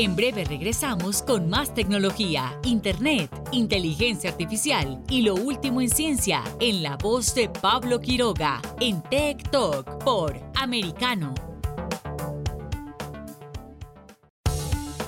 [0.00, 6.84] En breve regresamos con más tecnología, internet, inteligencia artificial y lo último en ciencia en
[6.84, 11.34] la voz de Pablo Quiroga en Tech Talk por Americano.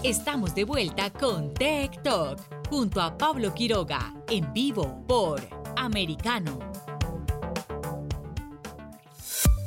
[0.03, 5.41] Estamos de vuelta con Tech Talk junto a Pablo Quiroga en vivo por
[5.77, 6.59] Americano.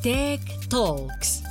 [0.01, 1.42] Tech Talks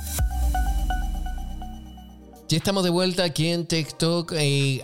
[2.49, 4.33] ya estamos de vuelta aquí en TikTok.
[4.35, 4.81] Eh,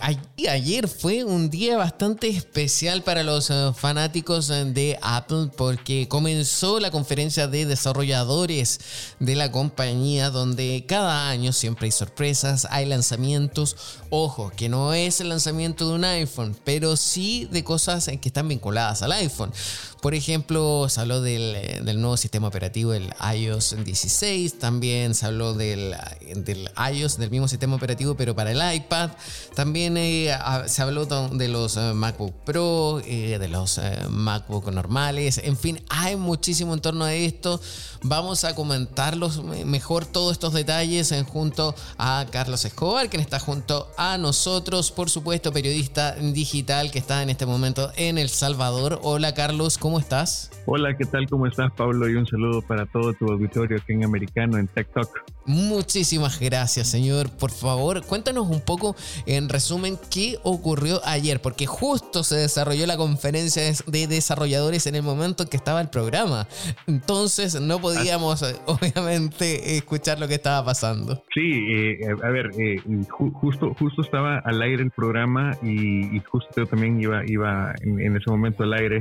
[0.48, 6.80] ayer fue un día bastante especial para los eh, fanáticos eh, de Apple porque comenzó
[6.80, 8.80] la conferencia de desarrolladores
[9.18, 13.76] de la compañía donde cada año siempre hay sorpresas, hay lanzamientos.
[14.08, 18.48] Ojo, que no es el lanzamiento de un iPhone, pero sí de cosas que están
[18.48, 19.52] vinculadas al iPhone.
[20.00, 24.58] Por ejemplo, se habló del, nuevo sistema operativo, el iOS 16.
[24.58, 25.94] También se habló del,
[26.36, 29.10] del iOS, del mismo sistema operativo, pero para el iPad.
[29.54, 30.34] También eh,
[30.66, 35.38] se habló de los eh, MacBook Pro, eh, de los MacBook normales.
[35.44, 37.60] En fin, hay muchísimo en torno a esto.
[38.02, 44.16] Vamos a comentarlos mejor todos estos detalles junto a Carlos Escobar, quien está junto a
[44.16, 49.00] nosotros, por supuesto, periodista digital que está en este momento en El Salvador.
[49.02, 50.50] Hola Carlos, ¿cómo estás?
[50.66, 51.28] Hola, ¿qué tal?
[51.28, 52.08] ¿Cómo estás, Pablo?
[52.08, 55.18] Y un saludo para todo tu auditorio aquí en Americano, en TikTok.
[55.50, 57.28] Muchísimas gracias, señor.
[57.28, 58.94] Por favor, cuéntanos un poco,
[59.26, 65.02] en resumen, qué ocurrió ayer, porque justo se desarrolló la conferencia de desarrolladores en el
[65.02, 66.46] momento en que estaba el programa.
[66.86, 71.24] Entonces, no podíamos, eh, obviamente, escuchar lo que estaba pasando.
[71.34, 76.66] Sí, eh, a ver, eh, justo, justo estaba al aire el programa y, justo yo
[76.66, 78.98] también iba, iba en, ese momento al aire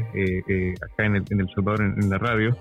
[0.81, 2.57] acá en El, en el Salvador, en, la radio.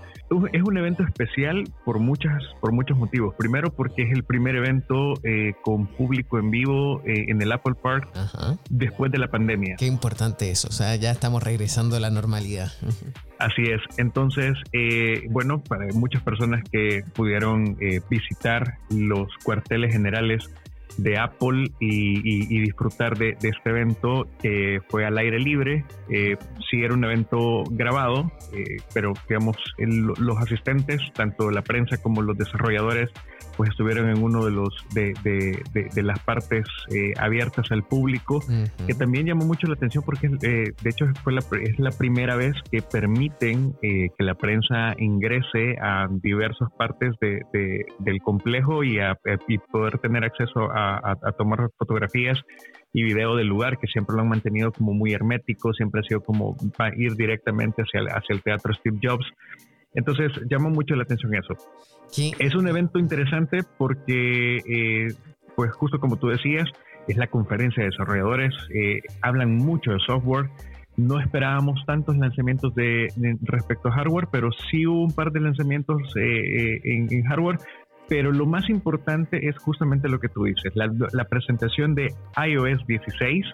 [0.52, 3.34] Es un evento especial por, muchas, por muchos motivos.
[3.36, 7.76] Primero, porque es el primer evento eh, con público en vivo eh, en el Apple
[7.80, 8.08] Park
[8.68, 9.76] después de la pandemia.
[9.76, 12.72] Qué importante eso, o sea, ya estamos regresando a la normalidad.
[13.38, 17.78] Así es, entonces, eh, bueno, para muchas personas que pudieron
[18.10, 20.50] visitar los cuarteles generales
[20.98, 25.84] de Apple y, disfrutar de, este evento que fue al aire libre.
[26.10, 26.36] Eh,
[26.70, 32.36] sí era un evento grabado, eh, pero digamos, los asistentes, tanto la prensa como los
[32.36, 33.10] desarrolladores,
[33.58, 38.40] pues estuvieron en uno de los de, de, las partes eh, abiertas al público,
[38.86, 42.36] que también llamó mucho la atención porque eh, de hecho fue la, es la primera
[42.36, 49.18] vez que permiten que la prensa ingrese a diversas partes del complejo y, a,
[49.48, 52.38] y poder tener acceso a a, tomar fotografías
[52.92, 56.20] y video del lugar, que siempre lo han mantenido como muy hermético, siempre ha sido
[56.20, 56.56] como
[56.96, 59.26] ir directamente hacia el, hacia el teatro Steve Jobs.
[59.94, 61.54] Entonces, llama mucho la atención eso.
[62.16, 65.08] Es un evento interesante porque, eh,
[65.54, 66.68] pues justo como tú decías,
[67.06, 70.50] es la conferencia de desarrolladores, eh, hablan mucho de software,
[70.96, 73.08] no esperábamos tantos lanzamientos de,
[73.42, 77.58] respecto a hardware, pero sí hubo un par de lanzamientos eh, en, hardware,
[78.08, 83.46] pero lo más importante es justamente lo que tú dices, la, presentación de iOS 16,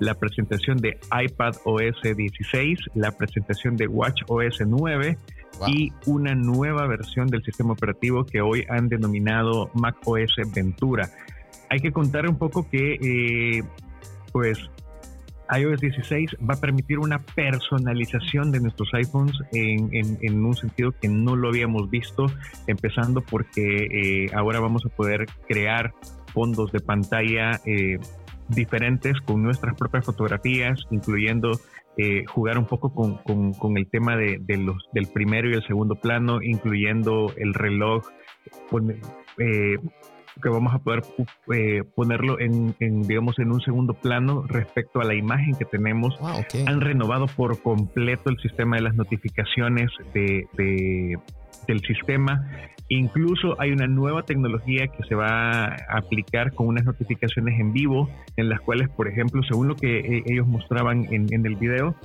[0.00, 5.16] la presentación de iPad OS 16, la presentación de Watch OS 9
[5.66, 11.08] y una nueva versión del sistema operativo que hoy han denominado Mac OS Ventura.
[11.70, 13.62] Hay que contar un poco que, eh,
[14.32, 14.58] pues,
[15.54, 21.36] iOS 16 va a permitir una personalización de nuestros iPhones en, un sentido que no
[21.36, 22.26] lo habíamos visto,
[22.66, 25.92] empezando porque eh, ahora vamos a poder crear
[26.32, 27.98] fondos de pantalla eh,
[28.48, 31.52] diferentes con nuestras propias fotografías, incluyendo
[31.98, 36.42] eh, jugar un poco con, el tema de, los, del primero y el segundo plano,
[36.42, 38.04] incluyendo el reloj,
[40.40, 41.02] que vamos a poder
[41.52, 46.18] eh, ponerlo en, digamos, en un segundo plano respecto a la imagen que tenemos.
[46.66, 50.46] Han renovado por completo el sistema de las notificaciones de,
[51.66, 52.46] del sistema.
[52.98, 58.10] Incluso hay una nueva tecnología que se va a aplicar con unas notificaciones en vivo,
[58.36, 61.96] en las cuales, por ejemplo, según lo que eh, ellos mostraban en, en el video,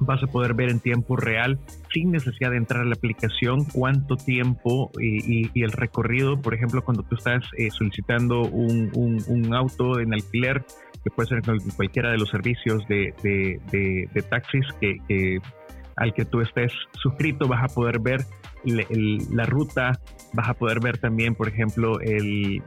[0.00, 1.58] vas a poder ver en tiempo real,
[1.92, 7.02] sin necesidad de entrar a la aplicación, cuánto tiempo y, el recorrido, por ejemplo, cuando
[7.02, 10.64] tú estás eh, solicitando un, auto en alquiler,
[11.04, 15.38] que puede ser en cualquiera de los servicios de, de, taxis que,
[15.98, 18.24] al que tú estés suscrito, vas a poder ver
[18.64, 19.92] la ruta,
[20.32, 22.62] vas a poder ver también, por ejemplo, el,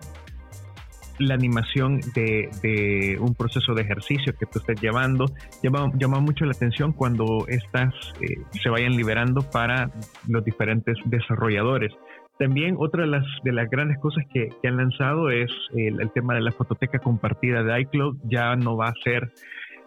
[1.19, 5.25] la animación de, un proceso de ejercicio que tú estés llevando.
[5.61, 9.91] Llama, mucho la atención cuando estas eh, se vayan liberando para
[10.27, 11.91] los diferentes desarrolladores.
[12.39, 16.41] También otra de las, de las grandes cosas que, han lanzado es el, tema de
[16.41, 18.17] la fototeca compartida de iCloud.
[18.23, 19.31] Ya no va a ser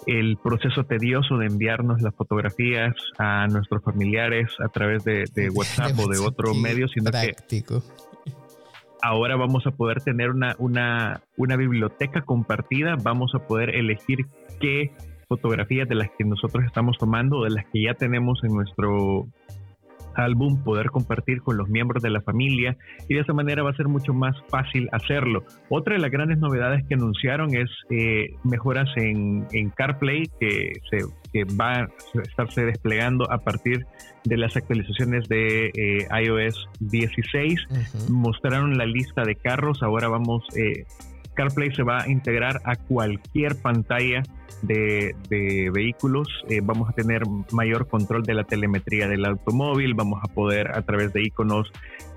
[0.07, 6.09] el proceso tedioso de enviarnos las fotografías a nuestros familiares a través de, WhatsApp o
[6.09, 7.83] de otro medio, sino práctico.
[9.03, 14.27] ahora vamos a poder tener una, una, una biblioteca compartida, vamos a poder elegir
[14.61, 14.93] qué
[15.29, 19.27] fotografías de las que nosotros estamos tomando, de las que ya tenemos en nuestro
[20.17, 22.77] álbum, poder compartir con los miembros de la familia
[23.09, 25.45] y de esa manera va a ser mucho más fácil hacerlo.
[25.69, 30.99] Otra de las grandes novedades que anunciaron es eh, mejoras en, en, CarPlay que, se,
[31.33, 31.89] que va a
[32.23, 33.87] estarse desplegando a partir
[34.25, 37.61] de las actualizaciones de eh, iOS 16.
[38.11, 40.45] Mostraron la lista de carros, ahora vamos...
[40.57, 40.85] Eh,
[41.35, 44.23] CarPlay se va a integrar a cualquier pantalla
[44.63, 45.15] de,
[45.73, 50.77] vehículos, eh, vamos a tener mayor control de la telemetría del automóvil, vamos a poder
[50.77, 51.71] a través de iconos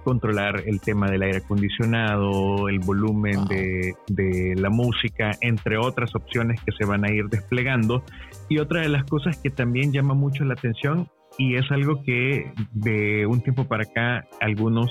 [0.03, 6.61] controlar el tema del aire acondicionado, el volumen de, de, la música, entre otras opciones
[6.61, 8.03] que se van a ir desplegando.
[8.47, 12.51] Y otra de las cosas que también llama mucho la atención y es algo que
[12.71, 14.89] de un tiempo para acá algunos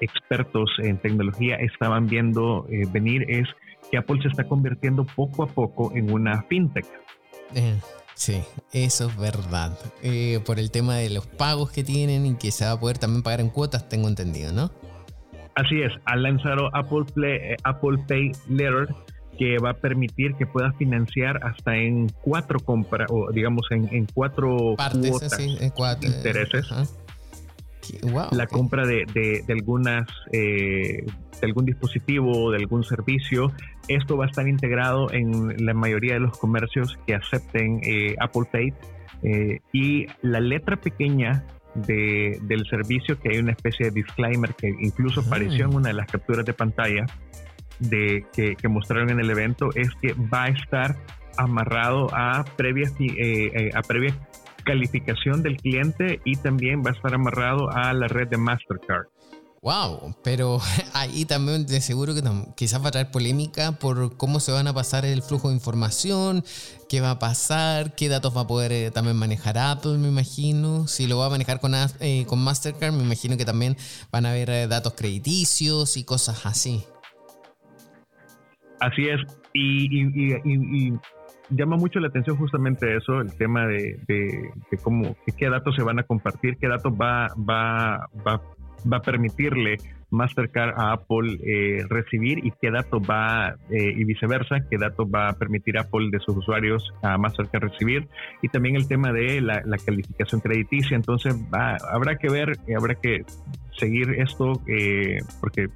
[0.00, 3.48] expertos en tecnología estaban viendo eh, venir es
[3.90, 6.86] que Apple se está convirtiendo poco a poco en una fintech.
[7.54, 7.78] Eh,
[8.14, 9.78] sí, eso es verdad.
[10.02, 12.98] Eh, por el tema de los pagos que tienen y que se va a poder
[12.98, 14.70] también pagar en cuotas, tengo entendido, ¿no?
[15.54, 18.88] Así es, han lanzado Apple, Apple Pay Letter
[19.38, 24.74] que va a permitir que puedas financiar hasta en cuatro compras, o digamos en, cuatro
[24.76, 26.68] cuotas, en cuatro, intereses
[28.32, 31.04] la compra de, de, algunas eh,
[31.40, 33.52] de algún dispositivo o de algún servicio.
[33.88, 38.48] Esto va a estar integrado en la mayoría de los comercios que acepten eh, Apple
[38.50, 38.72] Pay.
[39.22, 44.68] Eh, y la letra pequeña de, del servicio, que hay una especie de disclaimer que
[44.68, 47.06] incluso apareció en una de las capturas de pantalla
[47.80, 50.96] de, que, que mostraron en el evento, es que va a estar
[51.36, 52.92] amarrado a previas,
[53.74, 54.14] a previas
[54.68, 59.06] calificación del cliente y también va a estar amarrado a la red de Mastercard.
[59.62, 60.60] Wow, pero
[60.94, 62.22] ahí también de seguro que
[62.54, 66.44] quizás va a traer polémica por cómo se van a pasar el flujo de información,
[66.88, 70.86] qué va a pasar, qué datos va a poder eh, también manejar Apple, me imagino.
[70.86, 73.74] Si lo va a manejar con, eh, con Mastercard, me imagino que también
[74.12, 76.84] van a haber eh, datos crediticios y cosas así.
[78.80, 79.20] Así es,
[79.54, 79.88] y
[81.50, 83.98] llama mucho la atención justamente eso, el tema de,
[84.82, 88.40] cómo, qué datos se van a compartir, qué datos va, va, va,
[88.90, 89.76] va a permitirle
[90.10, 95.28] Mastercard a Apple eh, recibir y qué datos va, eh, y viceversa, qué datos va
[95.28, 98.08] a permitir Apple de sus usuarios a Mastercard recibir,
[98.42, 100.96] y también el tema de la, calificación crediticia.
[100.96, 103.24] Entonces, va, habrá que ver, habrá que
[103.78, 105.68] seguir esto, eh, porque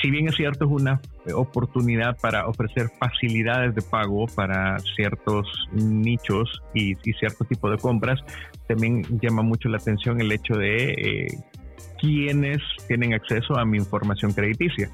[0.00, 1.00] si bien es cierto, es una
[1.34, 8.20] oportunidad para ofrecer facilidades de pago para ciertos nichos y, cierto tipo de compras,
[8.66, 11.26] también llama mucho la atención el hecho de eh,
[12.00, 14.90] quiénes tienen acceso a mi información crediticia.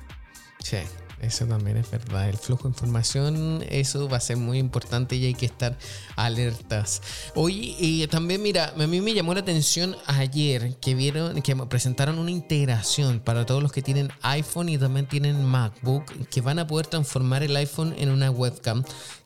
[0.58, 0.78] Sí.
[1.24, 2.28] Eso también es verdad.
[2.28, 5.76] El flujo de información, eso va a ser muy importante y hay que estar
[6.16, 7.02] alertas.
[7.34, 12.18] Hoy y también, mira, a mí me llamó la atención ayer que vieron, que presentaron
[12.18, 16.66] una integración para todos los que tienen iPhone y también tienen MacBook, que van a
[16.66, 18.84] poder transformar el iPhone en una webcam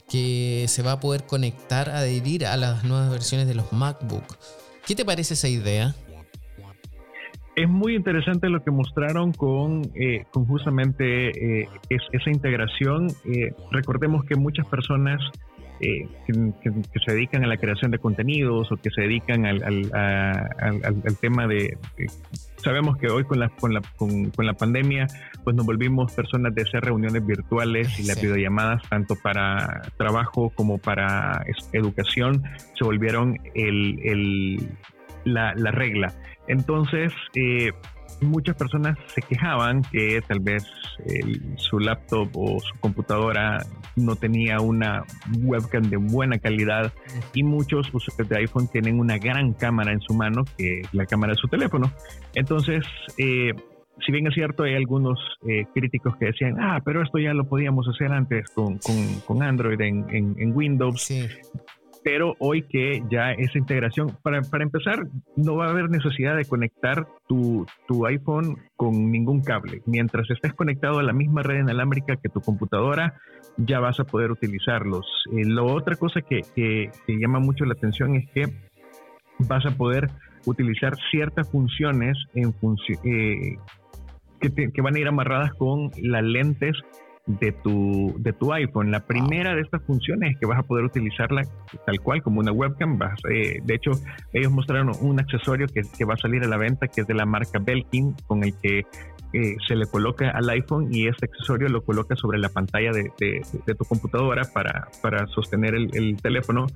[0.08, 4.38] que se va a poder conectar, adherir a las nuevas versiones de los MacBook.
[4.86, 5.94] ¿Qué te parece esa idea?
[7.58, 13.08] Es muy interesante lo que mostraron con, eh, con justamente eh, esa integración.
[13.24, 15.20] Eh, recordemos que muchas personas
[15.80, 16.08] que,
[17.04, 19.60] se dedican a la creación de contenidos o que se dedican al,
[19.92, 21.76] al, tema de,
[22.58, 25.08] Sabemos que hoy con la, con, la, con, la pandemia
[25.42, 30.78] pues nos volvimos personas de hacer reuniones virtuales y las videollamadas tanto para trabajo como
[30.78, 32.44] para educación
[32.76, 34.68] se volvieron el, el,
[35.24, 36.14] la, la regla.
[36.48, 37.70] Entonces, eh,
[38.20, 40.64] muchas personas se quejaban que tal vez
[41.56, 43.64] su laptop o su computadora
[43.96, 45.04] no tenía una
[45.42, 46.92] webcam de buena calidad
[47.34, 51.06] y muchos usuarios de iPhone tienen una gran cámara en su mano, que es la
[51.06, 51.92] cámara de su teléfono.
[52.34, 52.84] Entonces,
[53.16, 53.52] eh,
[54.04, 57.44] si bien es cierto, hay algunos eh, críticos que decían, ah, pero esto ya lo
[57.48, 58.78] podíamos hacer antes con,
[59.26, 61.02] con, Android en, en, Windows.
[61.02, 61.26] Sí
[62.10, 65.06] pero hoy que ya esa integración, para, para empezar,
[65.36, 69.82] no va a haber necesidad de conectar tu, tu, iPhone con ningún cable.
[69.84, 73.20] Mientras estés conectado a la misma red inalámbrica que tu computadora,
[73.58, 75.04] ya vas a poder utilizarlos.
[75.32, 78.44] Eh, la otra cosa que, que, llama mucho la atención es que
[79.40, 80.08] vas a poder
[80.46, 82.54] utilizar ciertas funciones en
[83.04, 83.58] eh,
[84.40, 86.74] que, que, van a ir amarradas con las lentes
[87.28, 88.90] de tu, de tu iPhone.
[88.90, 91.42] La primera de estas funciones es que vas a poder utilizarla
[91.86, 92.98] tal cual como una webcam.
[93.30, 93.92] Eh, de hecho,
[94.32, 97.14] ellos mostraron un accesorio que, que, va a salir a la venta que es de
[97.14, 98.86] la marca Belkin, con el que
[99.32, 103.42] eh, se le coloca al iPhone y este accesorio lo coloca sobre la pantalla de,
[103.76, 106.66] tu computadora para, para sostener el, teléfono.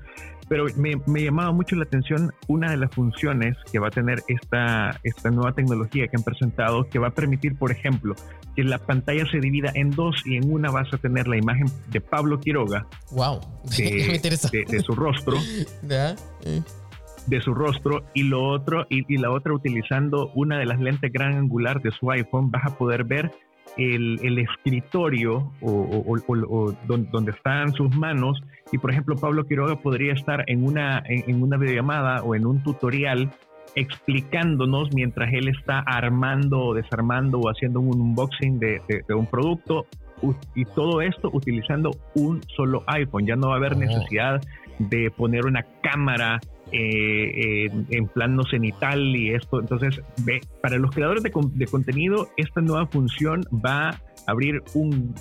[0.48, 4.22] Pero me, me, llamaba mucho la atención una de las funciones que va a tener
[4.28, 8.14] esta, esta nueva tecnología que han presentado, que va a permitir, por ejemplo,
[8.54, 11.68] que la pantalla se divida en dos y en una vas a tener la imagen
[11.88, 12.86] de Pablo Quiroga.
[13.12, 13.40] ¡Wow!
[13.78, 15.38] De, de su rostro.
[17.26, 21.34] de su rostro y lo otro y, la otra utilizando una de las lentes gran
[21.34, 23.30] angular de su iPhone vas a poder ver
[23.76, 26.16] el, el escritorio o,
[26.86, 31.56] donde, están sus manos y por ejemplo Pablo Quiroga podría estar en una en, una
[31.56, 33.30] videollamada o en un tutorial
[33.74, 39.86] explicándonos mientras él está armando o desarmando o haciendo un unboxing de, de, un producto
[40.54, 43.26] y todo esto utilizando un solo iPhone.
[43.26, 44.40] Ya no va a haber necesidad
[44.78, 46.40] de poner una cámara
[46.72, 49.60] eh, en plano cenital y esto.
[49.60, 50.00] Entonces,
[50.62, 55.14] para los creadores de, contenido, esta nueva función va a abrir un,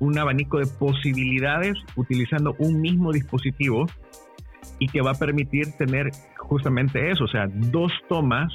[0.00, 3.86] un, abanico de posibilidades utilizando un mismo dispositivo
[4.78, 8.52] y que va a permitir tener justamente eso, o sea, dos tomas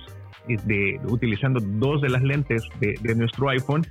[0.47, 3.85] de, utilizando dos de las lentes de, nuestro iPhone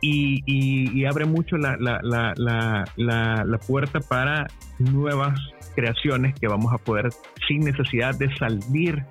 [0.00, 2.00] y, y, abre mucho la, la,
[2.36, 4.46] la, la, puerta para
[4.78, 5.38] nuevas
[5.76, 7.10] creaciones que vamos a poder
[7.46, 9.04] sin necesidad de salir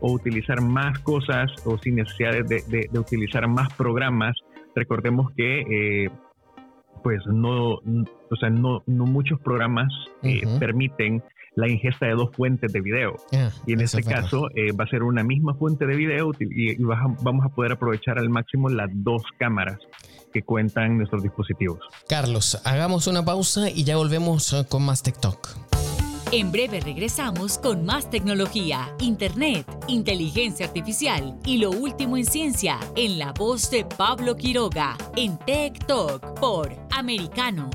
[0.00, 4.34] o utilizar más cosas o sin necesidad de, utilizar más programas.
[4.74, 6.10] Recordemos que eh,
[7.02, 9.92] pues no, o sea, no, no muchos programas
[10.22, 11.22] eh, permiten
[11.54, 13.16] la ingesta de dos fuentes de video.
[13.32, 16.72] Ah, y en este caso eh, va a ser una misma fuente de video y,
[16.72, 19.78] y vamos a poder aprovechar al máximo las dos cámaras
[20.32, 21.80] que cuentan nuestros dispositivos.
[22.08, 25.61] Carlos, hagamos una pausa y ya volvemos con más TikTok.
[26.34, 33.18] En breve regresamos con más tecnología, internet, inteligencia artificial y lo último en ciencia en
[33.18, 37.68] la voz de Pablo Quiroga en Tech Talk por Americano.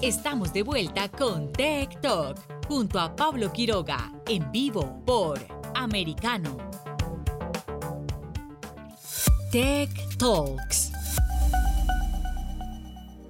[0.00, 5.38] Estamos de vuelta con Tech Talk junto a Pablo Quiroga en vivo por
[5.74, 6.56] Americano.
[9.52, 10.97] Tech Talks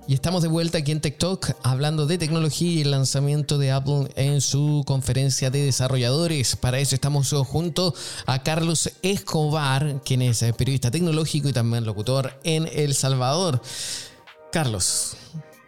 [0.08, 4.08] y estamos de vuelta aquí en TikTok hablando de tecnología y el lanzamiento de Apple
[4.16, 6.56] en su conferencia de desarrolladores.
[6.56, 7.92] Para eso estamos junto
[8.26, 13.60] a Carlos Escobar, quien es periodista tecnológico y también locutor en El Salvador.
[14.50, 15.18] Carlos,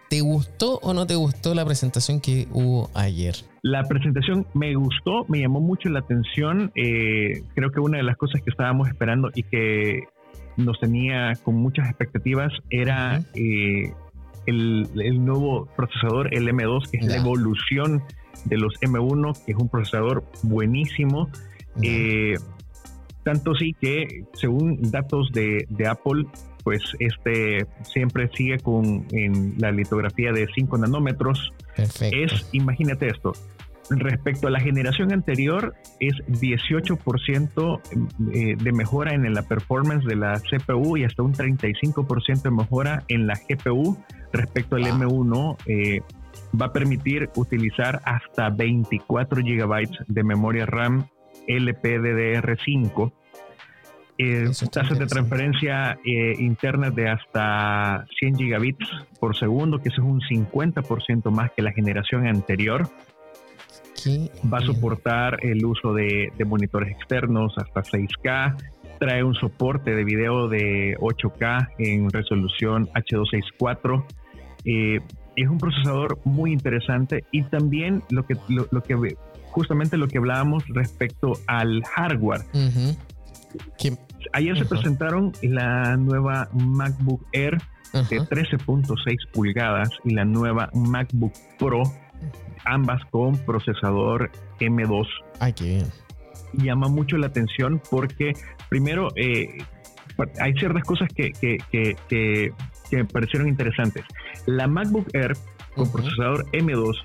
[0.08, 3.34] ¿te gustó o no te gustó la presentación que hubo ayer?
[3.60, 6.72] La presentación me gustó, me llamó mucho la atención.
[6.76, 10.04] Eh, creo que una de las cosas que estábamos esperando y que
[10.56, 13.22] nos tenía con muchas expectativas era
[14.46, 18.02] el, nuevo procesador, el M2, que es la evolución
[18.44, 21.28] de los M1, que es un procesador buenísimo.
[21.82, 22.34] Eh,
[23.22, 26.26] tanto sí que, según datos de, Apple,
[26.64, 31.52] pues este siempre sigue con en la litografía de 5 nanómetros.
[31.76, 33.32] Es, imagínate esto,
[33.90, 37.80] respecto a la generación anterior, es 18%
[38.32, 43.04] eh, de mejora en la performance de la CPU y hasta un 35% de mejora
[43.08, 43.98] en la GPU
[44.32, 46.02] respecto al M1 eh,
[46.60, 51.06] va a permitir utilizar hasta 24 GB de memoria RAM
[51.46, 53.12] LPDDR5
[54.22, 58.86] eh, tasas de transferencia eh, internas de hasta 100 gigabits
[59.18, 62.86] por segundo, que eso es un 50% más que la generación anterior.
[64.52, 68.56] Va a soportar el uso de, monitores externos hasta 6K.
[69.00, 74.04] Trae un soporte de video de 8K en resolución H264.
[74.66, 75.00] Eh,
[75.36, 80.62] es un procesador muy interesante y también lo que, lo, que justamente lo que hablábamos
[80.68, 82.42] respecto al hardware.
[84.32, 87.58] Ayer se presentaron la nueva MacBook Air
[87.92, 91.82] de 13.6 pulgadas y la nueva MacBook Pro,
[92.64, 94.30] ambas con procesador
[94.60, 95.06] M2.
[95.40, 95.86] Ay, qué bien.
[96.54, 98.32] Llama mucho la atención porque,
[98.68, 99.58] primero, eh,
[100.40, 102.52] hay ciertas cosas que, que,
[102.92, 104.04] me parecieron interesantes.
[104.46, 105.36] La MacBook Air
[105.74, 106.96] con procesador M2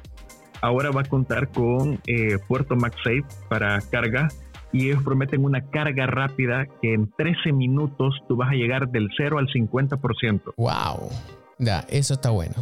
[0.62, 4.30] ahora va a contar con eh, puerto MagSafe para carga
[4.72, 9.10] y ellos prometen una carga rápida que en 13 minutos tú vas a llegar del
[9.16, 10.54] 0 al 50%.
[10.58, 11.10] ¡Wow!
[11.58, 12.56] Da, eso está bueno.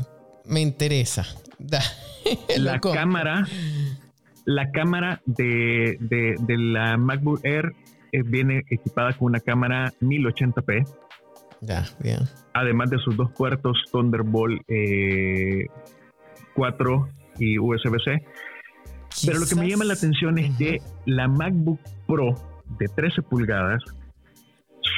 [0.45, 1.25] Me interesa.
[2.57, 3.47] la cámara,
[4.45, 5.97] la cámara de,
[6.47, 7.73] la MacBook Air
[8.11, 10.87] eh, viene equipada con una cámara 1080p.
[11.61, 12.19] Ya, bien.
[12.53, 14.61] Además de sus dos puertos Thunderbolt
[16.53, 18.23] 4 eh, y USB-C.
[19.25, 22.35] Pero lo que me llama la atención es que la MacBook Pro
[22.79, 23.83] de 13 pulgadas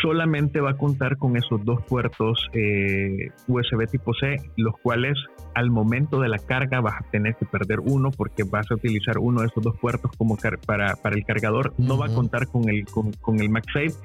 [0.06, 5.18] solamente va a contar con esos dos puertos eh, USB tipo C, los cuales
[5.56, 9.18] al momento de la carga vas a tener que perder uno porque vas a utilizar
[9.18, 11.74] uno de esos dos puertos como para, para, el cargador.
[11.80, 13.96] No va a contar con el, con, el MagSafe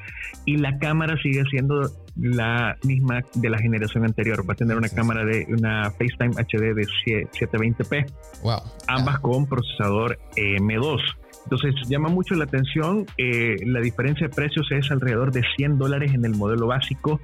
[0.47, 4.49] y la cámara sigue siendo la misma de la generación anterior.
[4.49, 6.87] Va a tener una cámara de una FaceTime HD de
[7.31, 8.11] 720p.
[8.43, 8.61] Wow.
[8.89, 11.20] Ambas con procesador M2.
[11.45, 16.13] Entonces llama mucho la atención, eh, la diferencia de precios es alrededor de 100 dólares
[16.15, 17.21] en el modelo básico.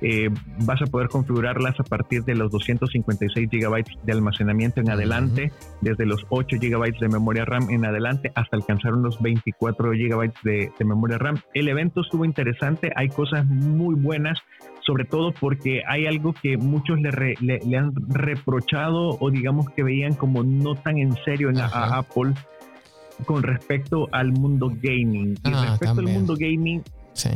[0.00, 0.30] Eh,
[0.60, 6.06] vas a poder configurarlas a partir de los 256 gigabytes de almacenamiento en adelante, desde
[6.06, 11.18] los 8 gigabytes de memoria RAM en adelante hasta alcanzar unos 24 gigabytes de, memoria
[11.18, 11.40] RAM.
[11.52, 14.38] El evento estuvo interesante, hay cosas muy buenas,
[14.86, 20.14] sobre todo porque hay algo que muchos le, le, han reprochado o digamos que veían
[20.14, 22.34] como no tan en serio en a Apple
[23.24, 25.34] con respecto al mundo gaming.
[25.44, 26.82] Y ah, respecto al mundo gaming,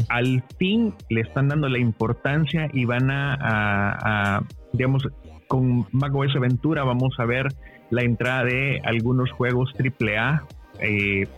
[0.08, 5.08] al fin le están dando la importancia y van a, digamos,
[5.48, 7.48] con macOS Ventura vamos a ver
[7.90, 10.46] la entrada de algunos juegos AAA.
[10.80, 11.28] Eh,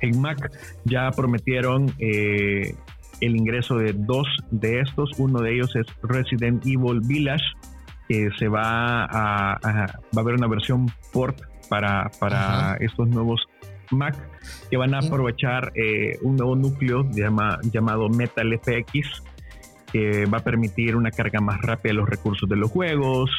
[0.00, 0.50] en Mac
[0.84, 2.74] ya prometieron eh,
[3.20, 5.10] el ingreso de dos de estos.
[5.18, 7.44] Uno de ellos es Resident Evil Village,
[8.08, 13.40] que se va a, va a haber una versión port para, para estos nuevos
[13.90, 14.16] Mac
[14.70, 19.22] que van a aprovechar eh, un nuevo núcleo llamado Metal FX
[19.92, 23.30] que va a permitir una carga más rápida de los recursos de los juegos.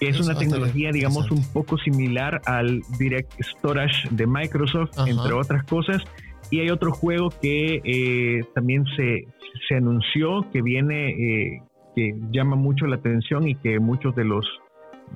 [0.00, 6.02] Es una tecnología, digamos, un poco similar al Direct Storage de Microsoft, entre otras cosas.
[6.50, 9.26] Y hay otro juego que eh, también se,
[9.68, 11.62] se, anunció, que viene, eh,
[11.94, 14.46] que llama mucho la atención y que muchos de los,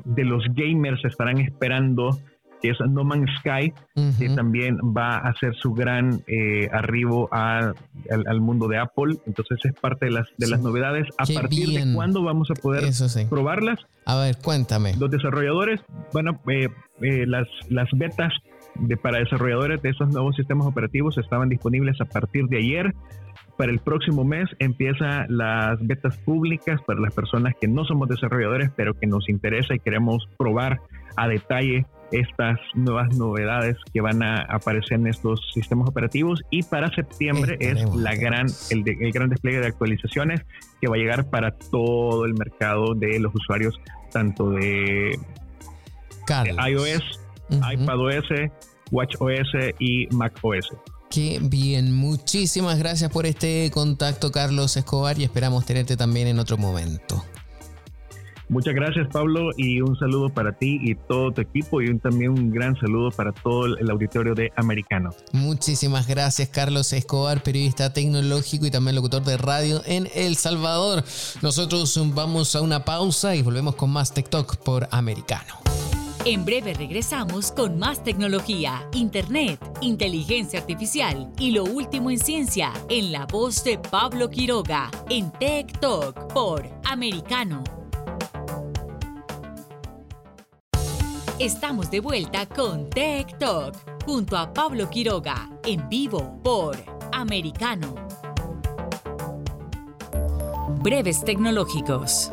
[0.05, 2.11] de los gamers estarán esperando
[2.65, 3.75] que es No Man's Sky,
[4.19, 7.75] que también va a hacer su gran eh, arribo al,
[8.41, 9.17] mundo de Apple.
[9.27, 11.07] Entonces es parte de las, de las novedades.
[11.19, 12.85] ¿A partir de cuándo vamos a poder
[13.29, 13.81] probarlas?
[14.07, 14.95] A ver, cuéntame.
[14.97, 15.79] Los desarrolladores,
[16.15, 16.71] bueno, eh,
[17.03, 18.33] eh, las, las betas
[18.77, 22.95] de, para desarrolladores de esos nuevos sistemas operativos estaban disponibles a partir de ayer.
[23.59, 28.71] Para el próximo mes empiezan las betas públicas para las personas que no somos desarrolladores,
[28.75, 30.81] pero que nos interesa y queremos probar
[31.15, 36.43] a detalle estas nuevas novedades que van a aparecer en estos sistemas operativos.
[36.51, 40.43] Y para septiembre es la gran el, gran despliegue de actualizaciones
[40.81, 43.75] que va a llegar para todo el mercado de los usuarios
[44.13, 45.19] tanto de,
[46.69, 48.29] iOS, iPadOS,
[48.91, 50.73] WatchOS y macOS.
[51.11, 56.57] Qué bien, muchísimas gracias por este contacto Carlos Escobar y esperamos tenerte también en otro
[56.57, 57.25] momento.
[58.49, 62.51] Muchas gracias Pablo y un saludo para ti y todo tu equipo y también un
[62.51, 65.11] gran saludo para todo el auditorio de Americano.
[65.33, 71.05] Muchísimas gracias Carlos Escobar, periodista tecnológico y también locutor de radio en El Salvador.
[71.43, 75.55] Nosotros vamos a una pausa y volvemos con más TikTok por Americano.
[76.27, 83.13] En breve regresamos con más tecnología, internet, inteligencia artificial y lo último en ciencia en
[83.13, 87.63] la voz de Pablo Quiroga en Tech Talk por Americano
[91.41, 93.75] Estamos de vuelta con Tech Talk
[94.07, 96.77] junto a Pablo Quiroga en vivo por
[97.13, 97.93] Americano.
[100.81, 102.31] Breves tecnológicos.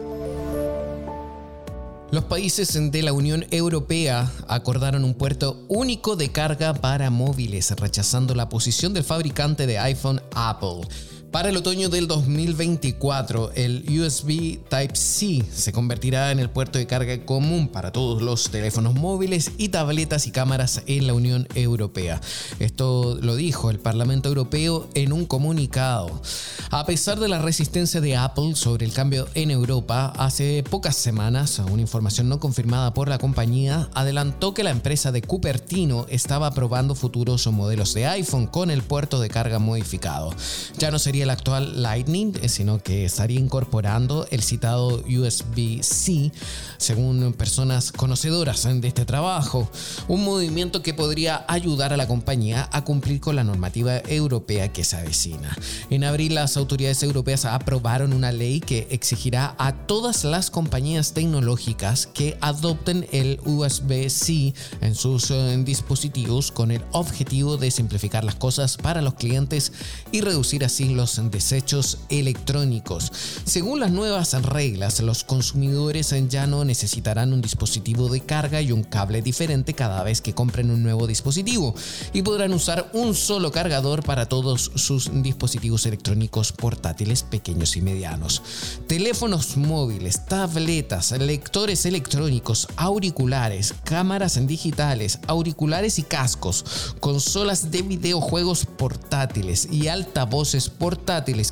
[2.12, 8.36] Los países de la Unión Europea acordaron un puerto único de carga para móviles, rechazando
[8.36, 10.82] la posición del fabricante de iPhone Apple.
[11.32, 17.26] Para el otoño del 2024, el USB Type-C se convertirá en el puerto de carga
[17.26, 22.20] común para todos los teléfonos móviles y tabletas y cámaras en la Unión Europea.
[22.60, 26.22] Esto lo dijo el Parlamento Europeo en un comunicado.
[26.70, 31.60] A pesar de la resistencia de Apple sobre el cambio en Europa, hace pocas semanas,
[31.60, 36.94] una información no confirmada por la compañía adelantó que la empresa de Cupertino estaba probando
[36.94, 40.34] futuros modelos de iPhone con el puerto de carga modificado.
[40.78, 46.32] Ya no sería el actual Lightning, eh, sino que estaría incorporando el citado USB-C,
[46.78, 49.70] según personas conocedoras de este trabajo,
[50.08, 54.84] un movimiento que podría ayudar a la compañía a cumplir con la normativa europea que
[54.84, 55.56] se avecina.
[55.90, 62.08] En abril las autoridades europeas aprobaron una ley que exigirá a todas las compañías tecnológicas
[62.08, 68.78] que adopten el USB-C en sus eh, dispositivos con el objetivo de simplificar las cosas
[68.78, 69.72] para los clientes
[70.12, 73.12] y reducir así los desechos electrónicos.
[73.44, 78.84] Según las nuevas reglas, los consumidores ya no necesitarán un dispositivo de carga y un
[78.84, 81.76] cable diferente cada vez que compren un nuevo dispositivo
[82.14, 88.42] y podrán usar un solo cargador para todos sus dispositivos electrónicos portátiles pequeños y medianos.
[88.88, 99.68] Teléfonos móviles, tabletas, lectores electrónicos, auriculares, cámaras digitales, auriculares y cascos, consolas de videojuegos portátiles
[99.72, 101.01] y altavoces portátiles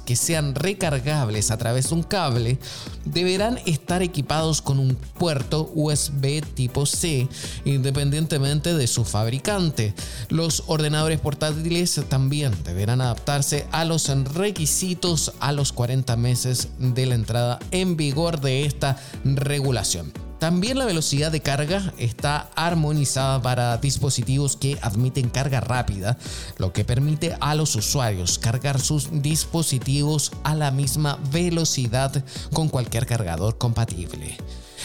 [0.06, 2.60] que sean recargables a través de un cable
[3.04, 7.28] deberán estar equipados con un puerto USB tipo C,
[7.66, 9.94] independientemente de su fabricante.
[10.30, 17.16] Los ordenadores portátiles también deberán adaptarse a los requisitos a los 40 meses de la
[17.16, 20.29] entrada en vigor de esta regulación.
[20.40, 26.18] También la velocidad de carga está armonizada para dispositivos que admiten carga rápida,
[26.58, 32.24] lo que permite a los usuarios cargar sus dispositivos a la misma velocidad
[32.54, 34.38] con cualquier cargador compatible.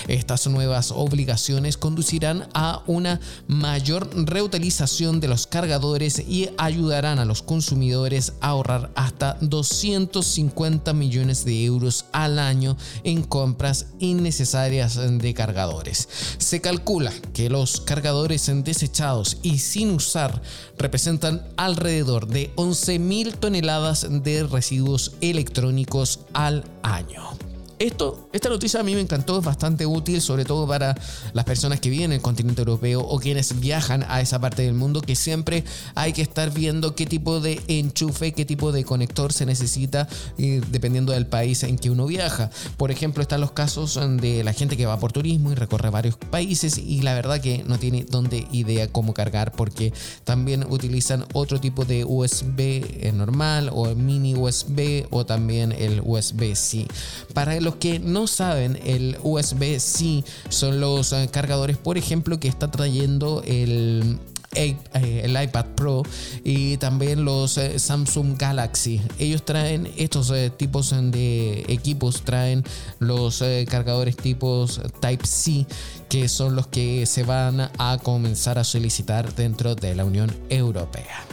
[0.09, 7.43] Estas nuevas obligaciones conducirán a una mayor reutilización de los cargadores y ayudarán a los
[7.43, 16.09] consumidores a ahorrar hasta 250 millones de euros al año en compras innecesarias de cargadores.
[16.39, 20.43] Se calcula que los cargadores desechados y sin usar
[20.79, 27.54] representan alrededor de 11.000 toneladas de residuos electrónicos al año.
[27.79, 30.97] Esto, esta noticia a mí me encantó, es bastante útil, sobre todo para
[31.33, 34.75] las personas que viven en el continente europeo o quienes viajan a esa parte del
[34.75, 35.65] mundo, que siempre
[35.95, 41.13] hay que estar viendo qué tipo de enchufe, qué tipo de conector se necesita dependiendo
[41.13, 42.51] del país en que uno viaja.
[42.77, 46.17] Por ejemplo, están los casos de la gente que va por turismo y recorre varios
[46.17, 49.93] países y la verdad que no tiene dónde idea cómo cargar porque
[50.25, 56.87] también utilizan otro tipo de USB eh, normal o mini USB o también el USB-C.
[57.33, 62.71] Para los que no saben, el USB-C son los eh, cargadores, por ejemplo, que está
[62.71, 64.19] trayendo el
[64.57, 64.77] eh,
[65.25, 66.05] el iPad Pro
[66.45, 69.01] y también los eh, Samsung Galaxy.
[69.19, 72.63] Ellos traen estos tipos de equipos, traen
[73.01, 75.67] los cargadores tipos Type-C,
[76.09, 81.25] que son los que se van a comenzar a solicitar dentro de la Unión Europea.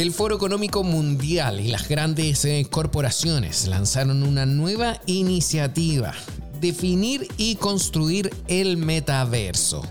[0.00, 6.14] El Foro Económico Mundial y las grandes eh, corporaciones lanzaron una nueva iniciativa,
[6.58, 9.82] definir y construir el metaverso.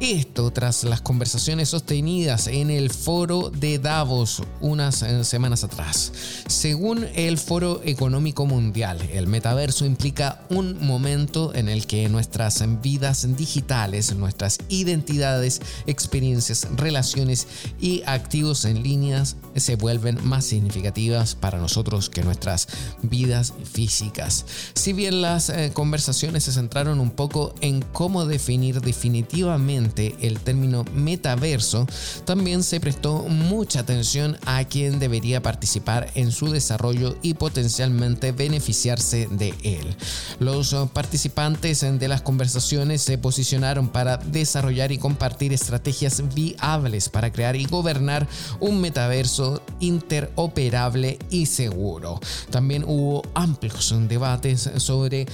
[0.00, 6.10] Esto tras las conversaciones sostenidas en el foro de Davos unas eh, semanas atrás.
[6.46, 13.36] Según el Foro Económico Mundial, el metaverso implica un momento en el que nuestras vidas
[13.36, 17.46] digitales, nuestras identidades, experiencias, relaciones
[17.78, 22.68] y activos en líneas se vuelven más significativas para nosotros que nuestras
[23.02, 24.46] vidas físicas.
[24.72, 30.84] Si bien las eh, conversaciones se centraron un poco en cómo definir definitivamente el término
[30.94, 31.86] metaverso,
[32.24, 39.28] también se prestó mucha atención a quien debería participar en su desarrollo y potencialmente beneficiarse
[39.30, 39.96] de él.
[40.38, 47.56] Los participantes de las conversaciones se posicionaron para desarrollar y compartir estrategias viables para crear
[47.56, 48.26] y gobernar
[48.60, 52.20] un metaverso interoperable y seguro.
[52.50, 55.26] También hubo amplios debates sobre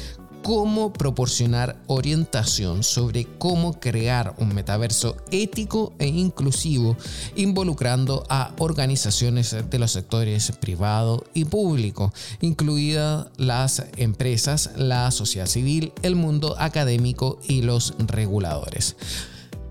[0.46, 6.96] cómo proporcionar orientación sobre cómo crear un metaverso ético e inclusivo
[7.34, 15.92] involucrando a organizaciones de los sectores privado y público, incluidas las empresas, la sociedad civil,
[16.02, 18.94] el mundo académico y los reguladores.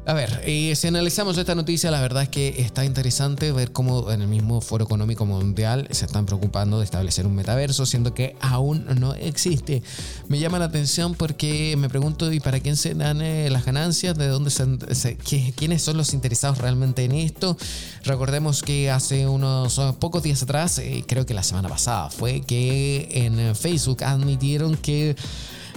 [0.07, 4.11] A ver, eh, si analizamos esta noticia, la verdad es que está interesante ver cómo
[4.11, 8.35] en el mismo Foro Económico Mundial se están preocupando de establecer un metaverso, siendo que
[8.39, 9.81] aún no existe.
[10.27, 14.15] Me llama la atención porque me pregunto, ¿y para quién se dan eh, las ganancias?
[14.15, 15.17] ¿De dónde se,
[15.55, 17.57] quiénes son los interesados realmente en esto?
[18.03, 23.09] Recordemos que hace unos pocos días atrás, eh, creo que la semana pasada, fue que
[23.11, 25.15] en Facebook admitieron que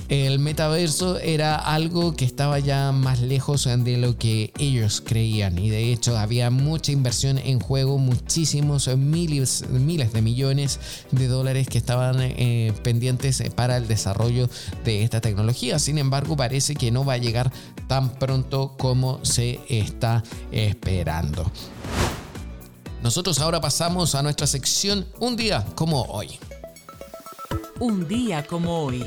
[0.08, 5.68] el metaverso era algo que estaba ya más lejos de lo que ellos creían y
[5.68, 10.80] de hecho había mucha inversión en juego, muchísimos miles, miles de millones
[11.10, 14.48] de dólares que estaban eh, pendientes para el desarrollo
[14.84, 15.78] de esta tecnología.
[15.78, 17.52] Sin embargo, parece que no va a llegar
[17.86, 21.50] tan pronto como se está esperando.
[23.02, 26.38] Nosotros ahora pasamos a nuestra sección Un día como hoy.
[27.78, 29.04] Un día como hoy.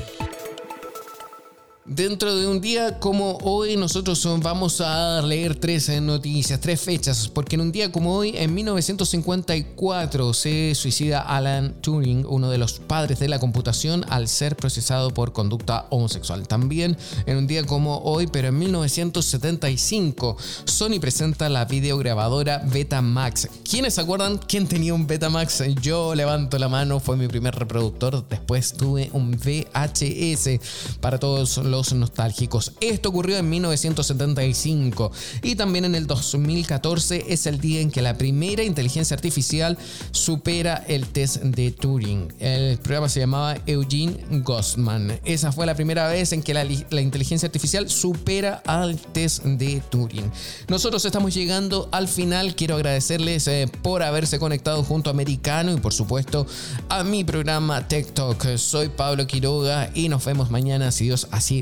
[1.84, 7.26] Dentro de un día como hoy nosotros vamos a leer tres eh, noticias, tres fechas,
[7.26, 12.78] porque en un día como hoy, en 1954, se suicida Alan Turing, uno de los
[12.78, 16.46] padres de la computación, al ser procesado por conducta homosexual.
[16.46, 23.48] También en un día como hoy, pero en 1975, Sony presenta la videograbadora Betamax.
[23.68, 25.64] ¿Quiénes se acuerdan quién tenía un Betamax?
[25.82, 30.60] Yo levanto la mano, fue mi primer reproductor, después tuve un VHS
[31.00, 32.72] para todos los los nostálgicos.
[32.82, 35.10] Esto ocurrió en 1975
[35.42, 39.78] y también en el 2014 es el día en que la primera inteligencia artificial
[40.10, 42.30] supera el test de Turing.
[42.38, 45.18] El programa se llamaba Eugene Gossman.
[45.24, 46.64] Esa fue la primera vez en que la,
[47.00, 50.30] inteligencia artificial supera al test de Turing.
[50.68, 52.54] Nosotros estamos llegando al final.
[52.54, 56.46] Quiero agradecerles eh, por haberse conectado junto a Americano y por supuesto
[56.90, 58.12] a mi programa Tech.
[58.56, 61.61] Soy Pablo Quiroga y nos vemos mañana si Dios así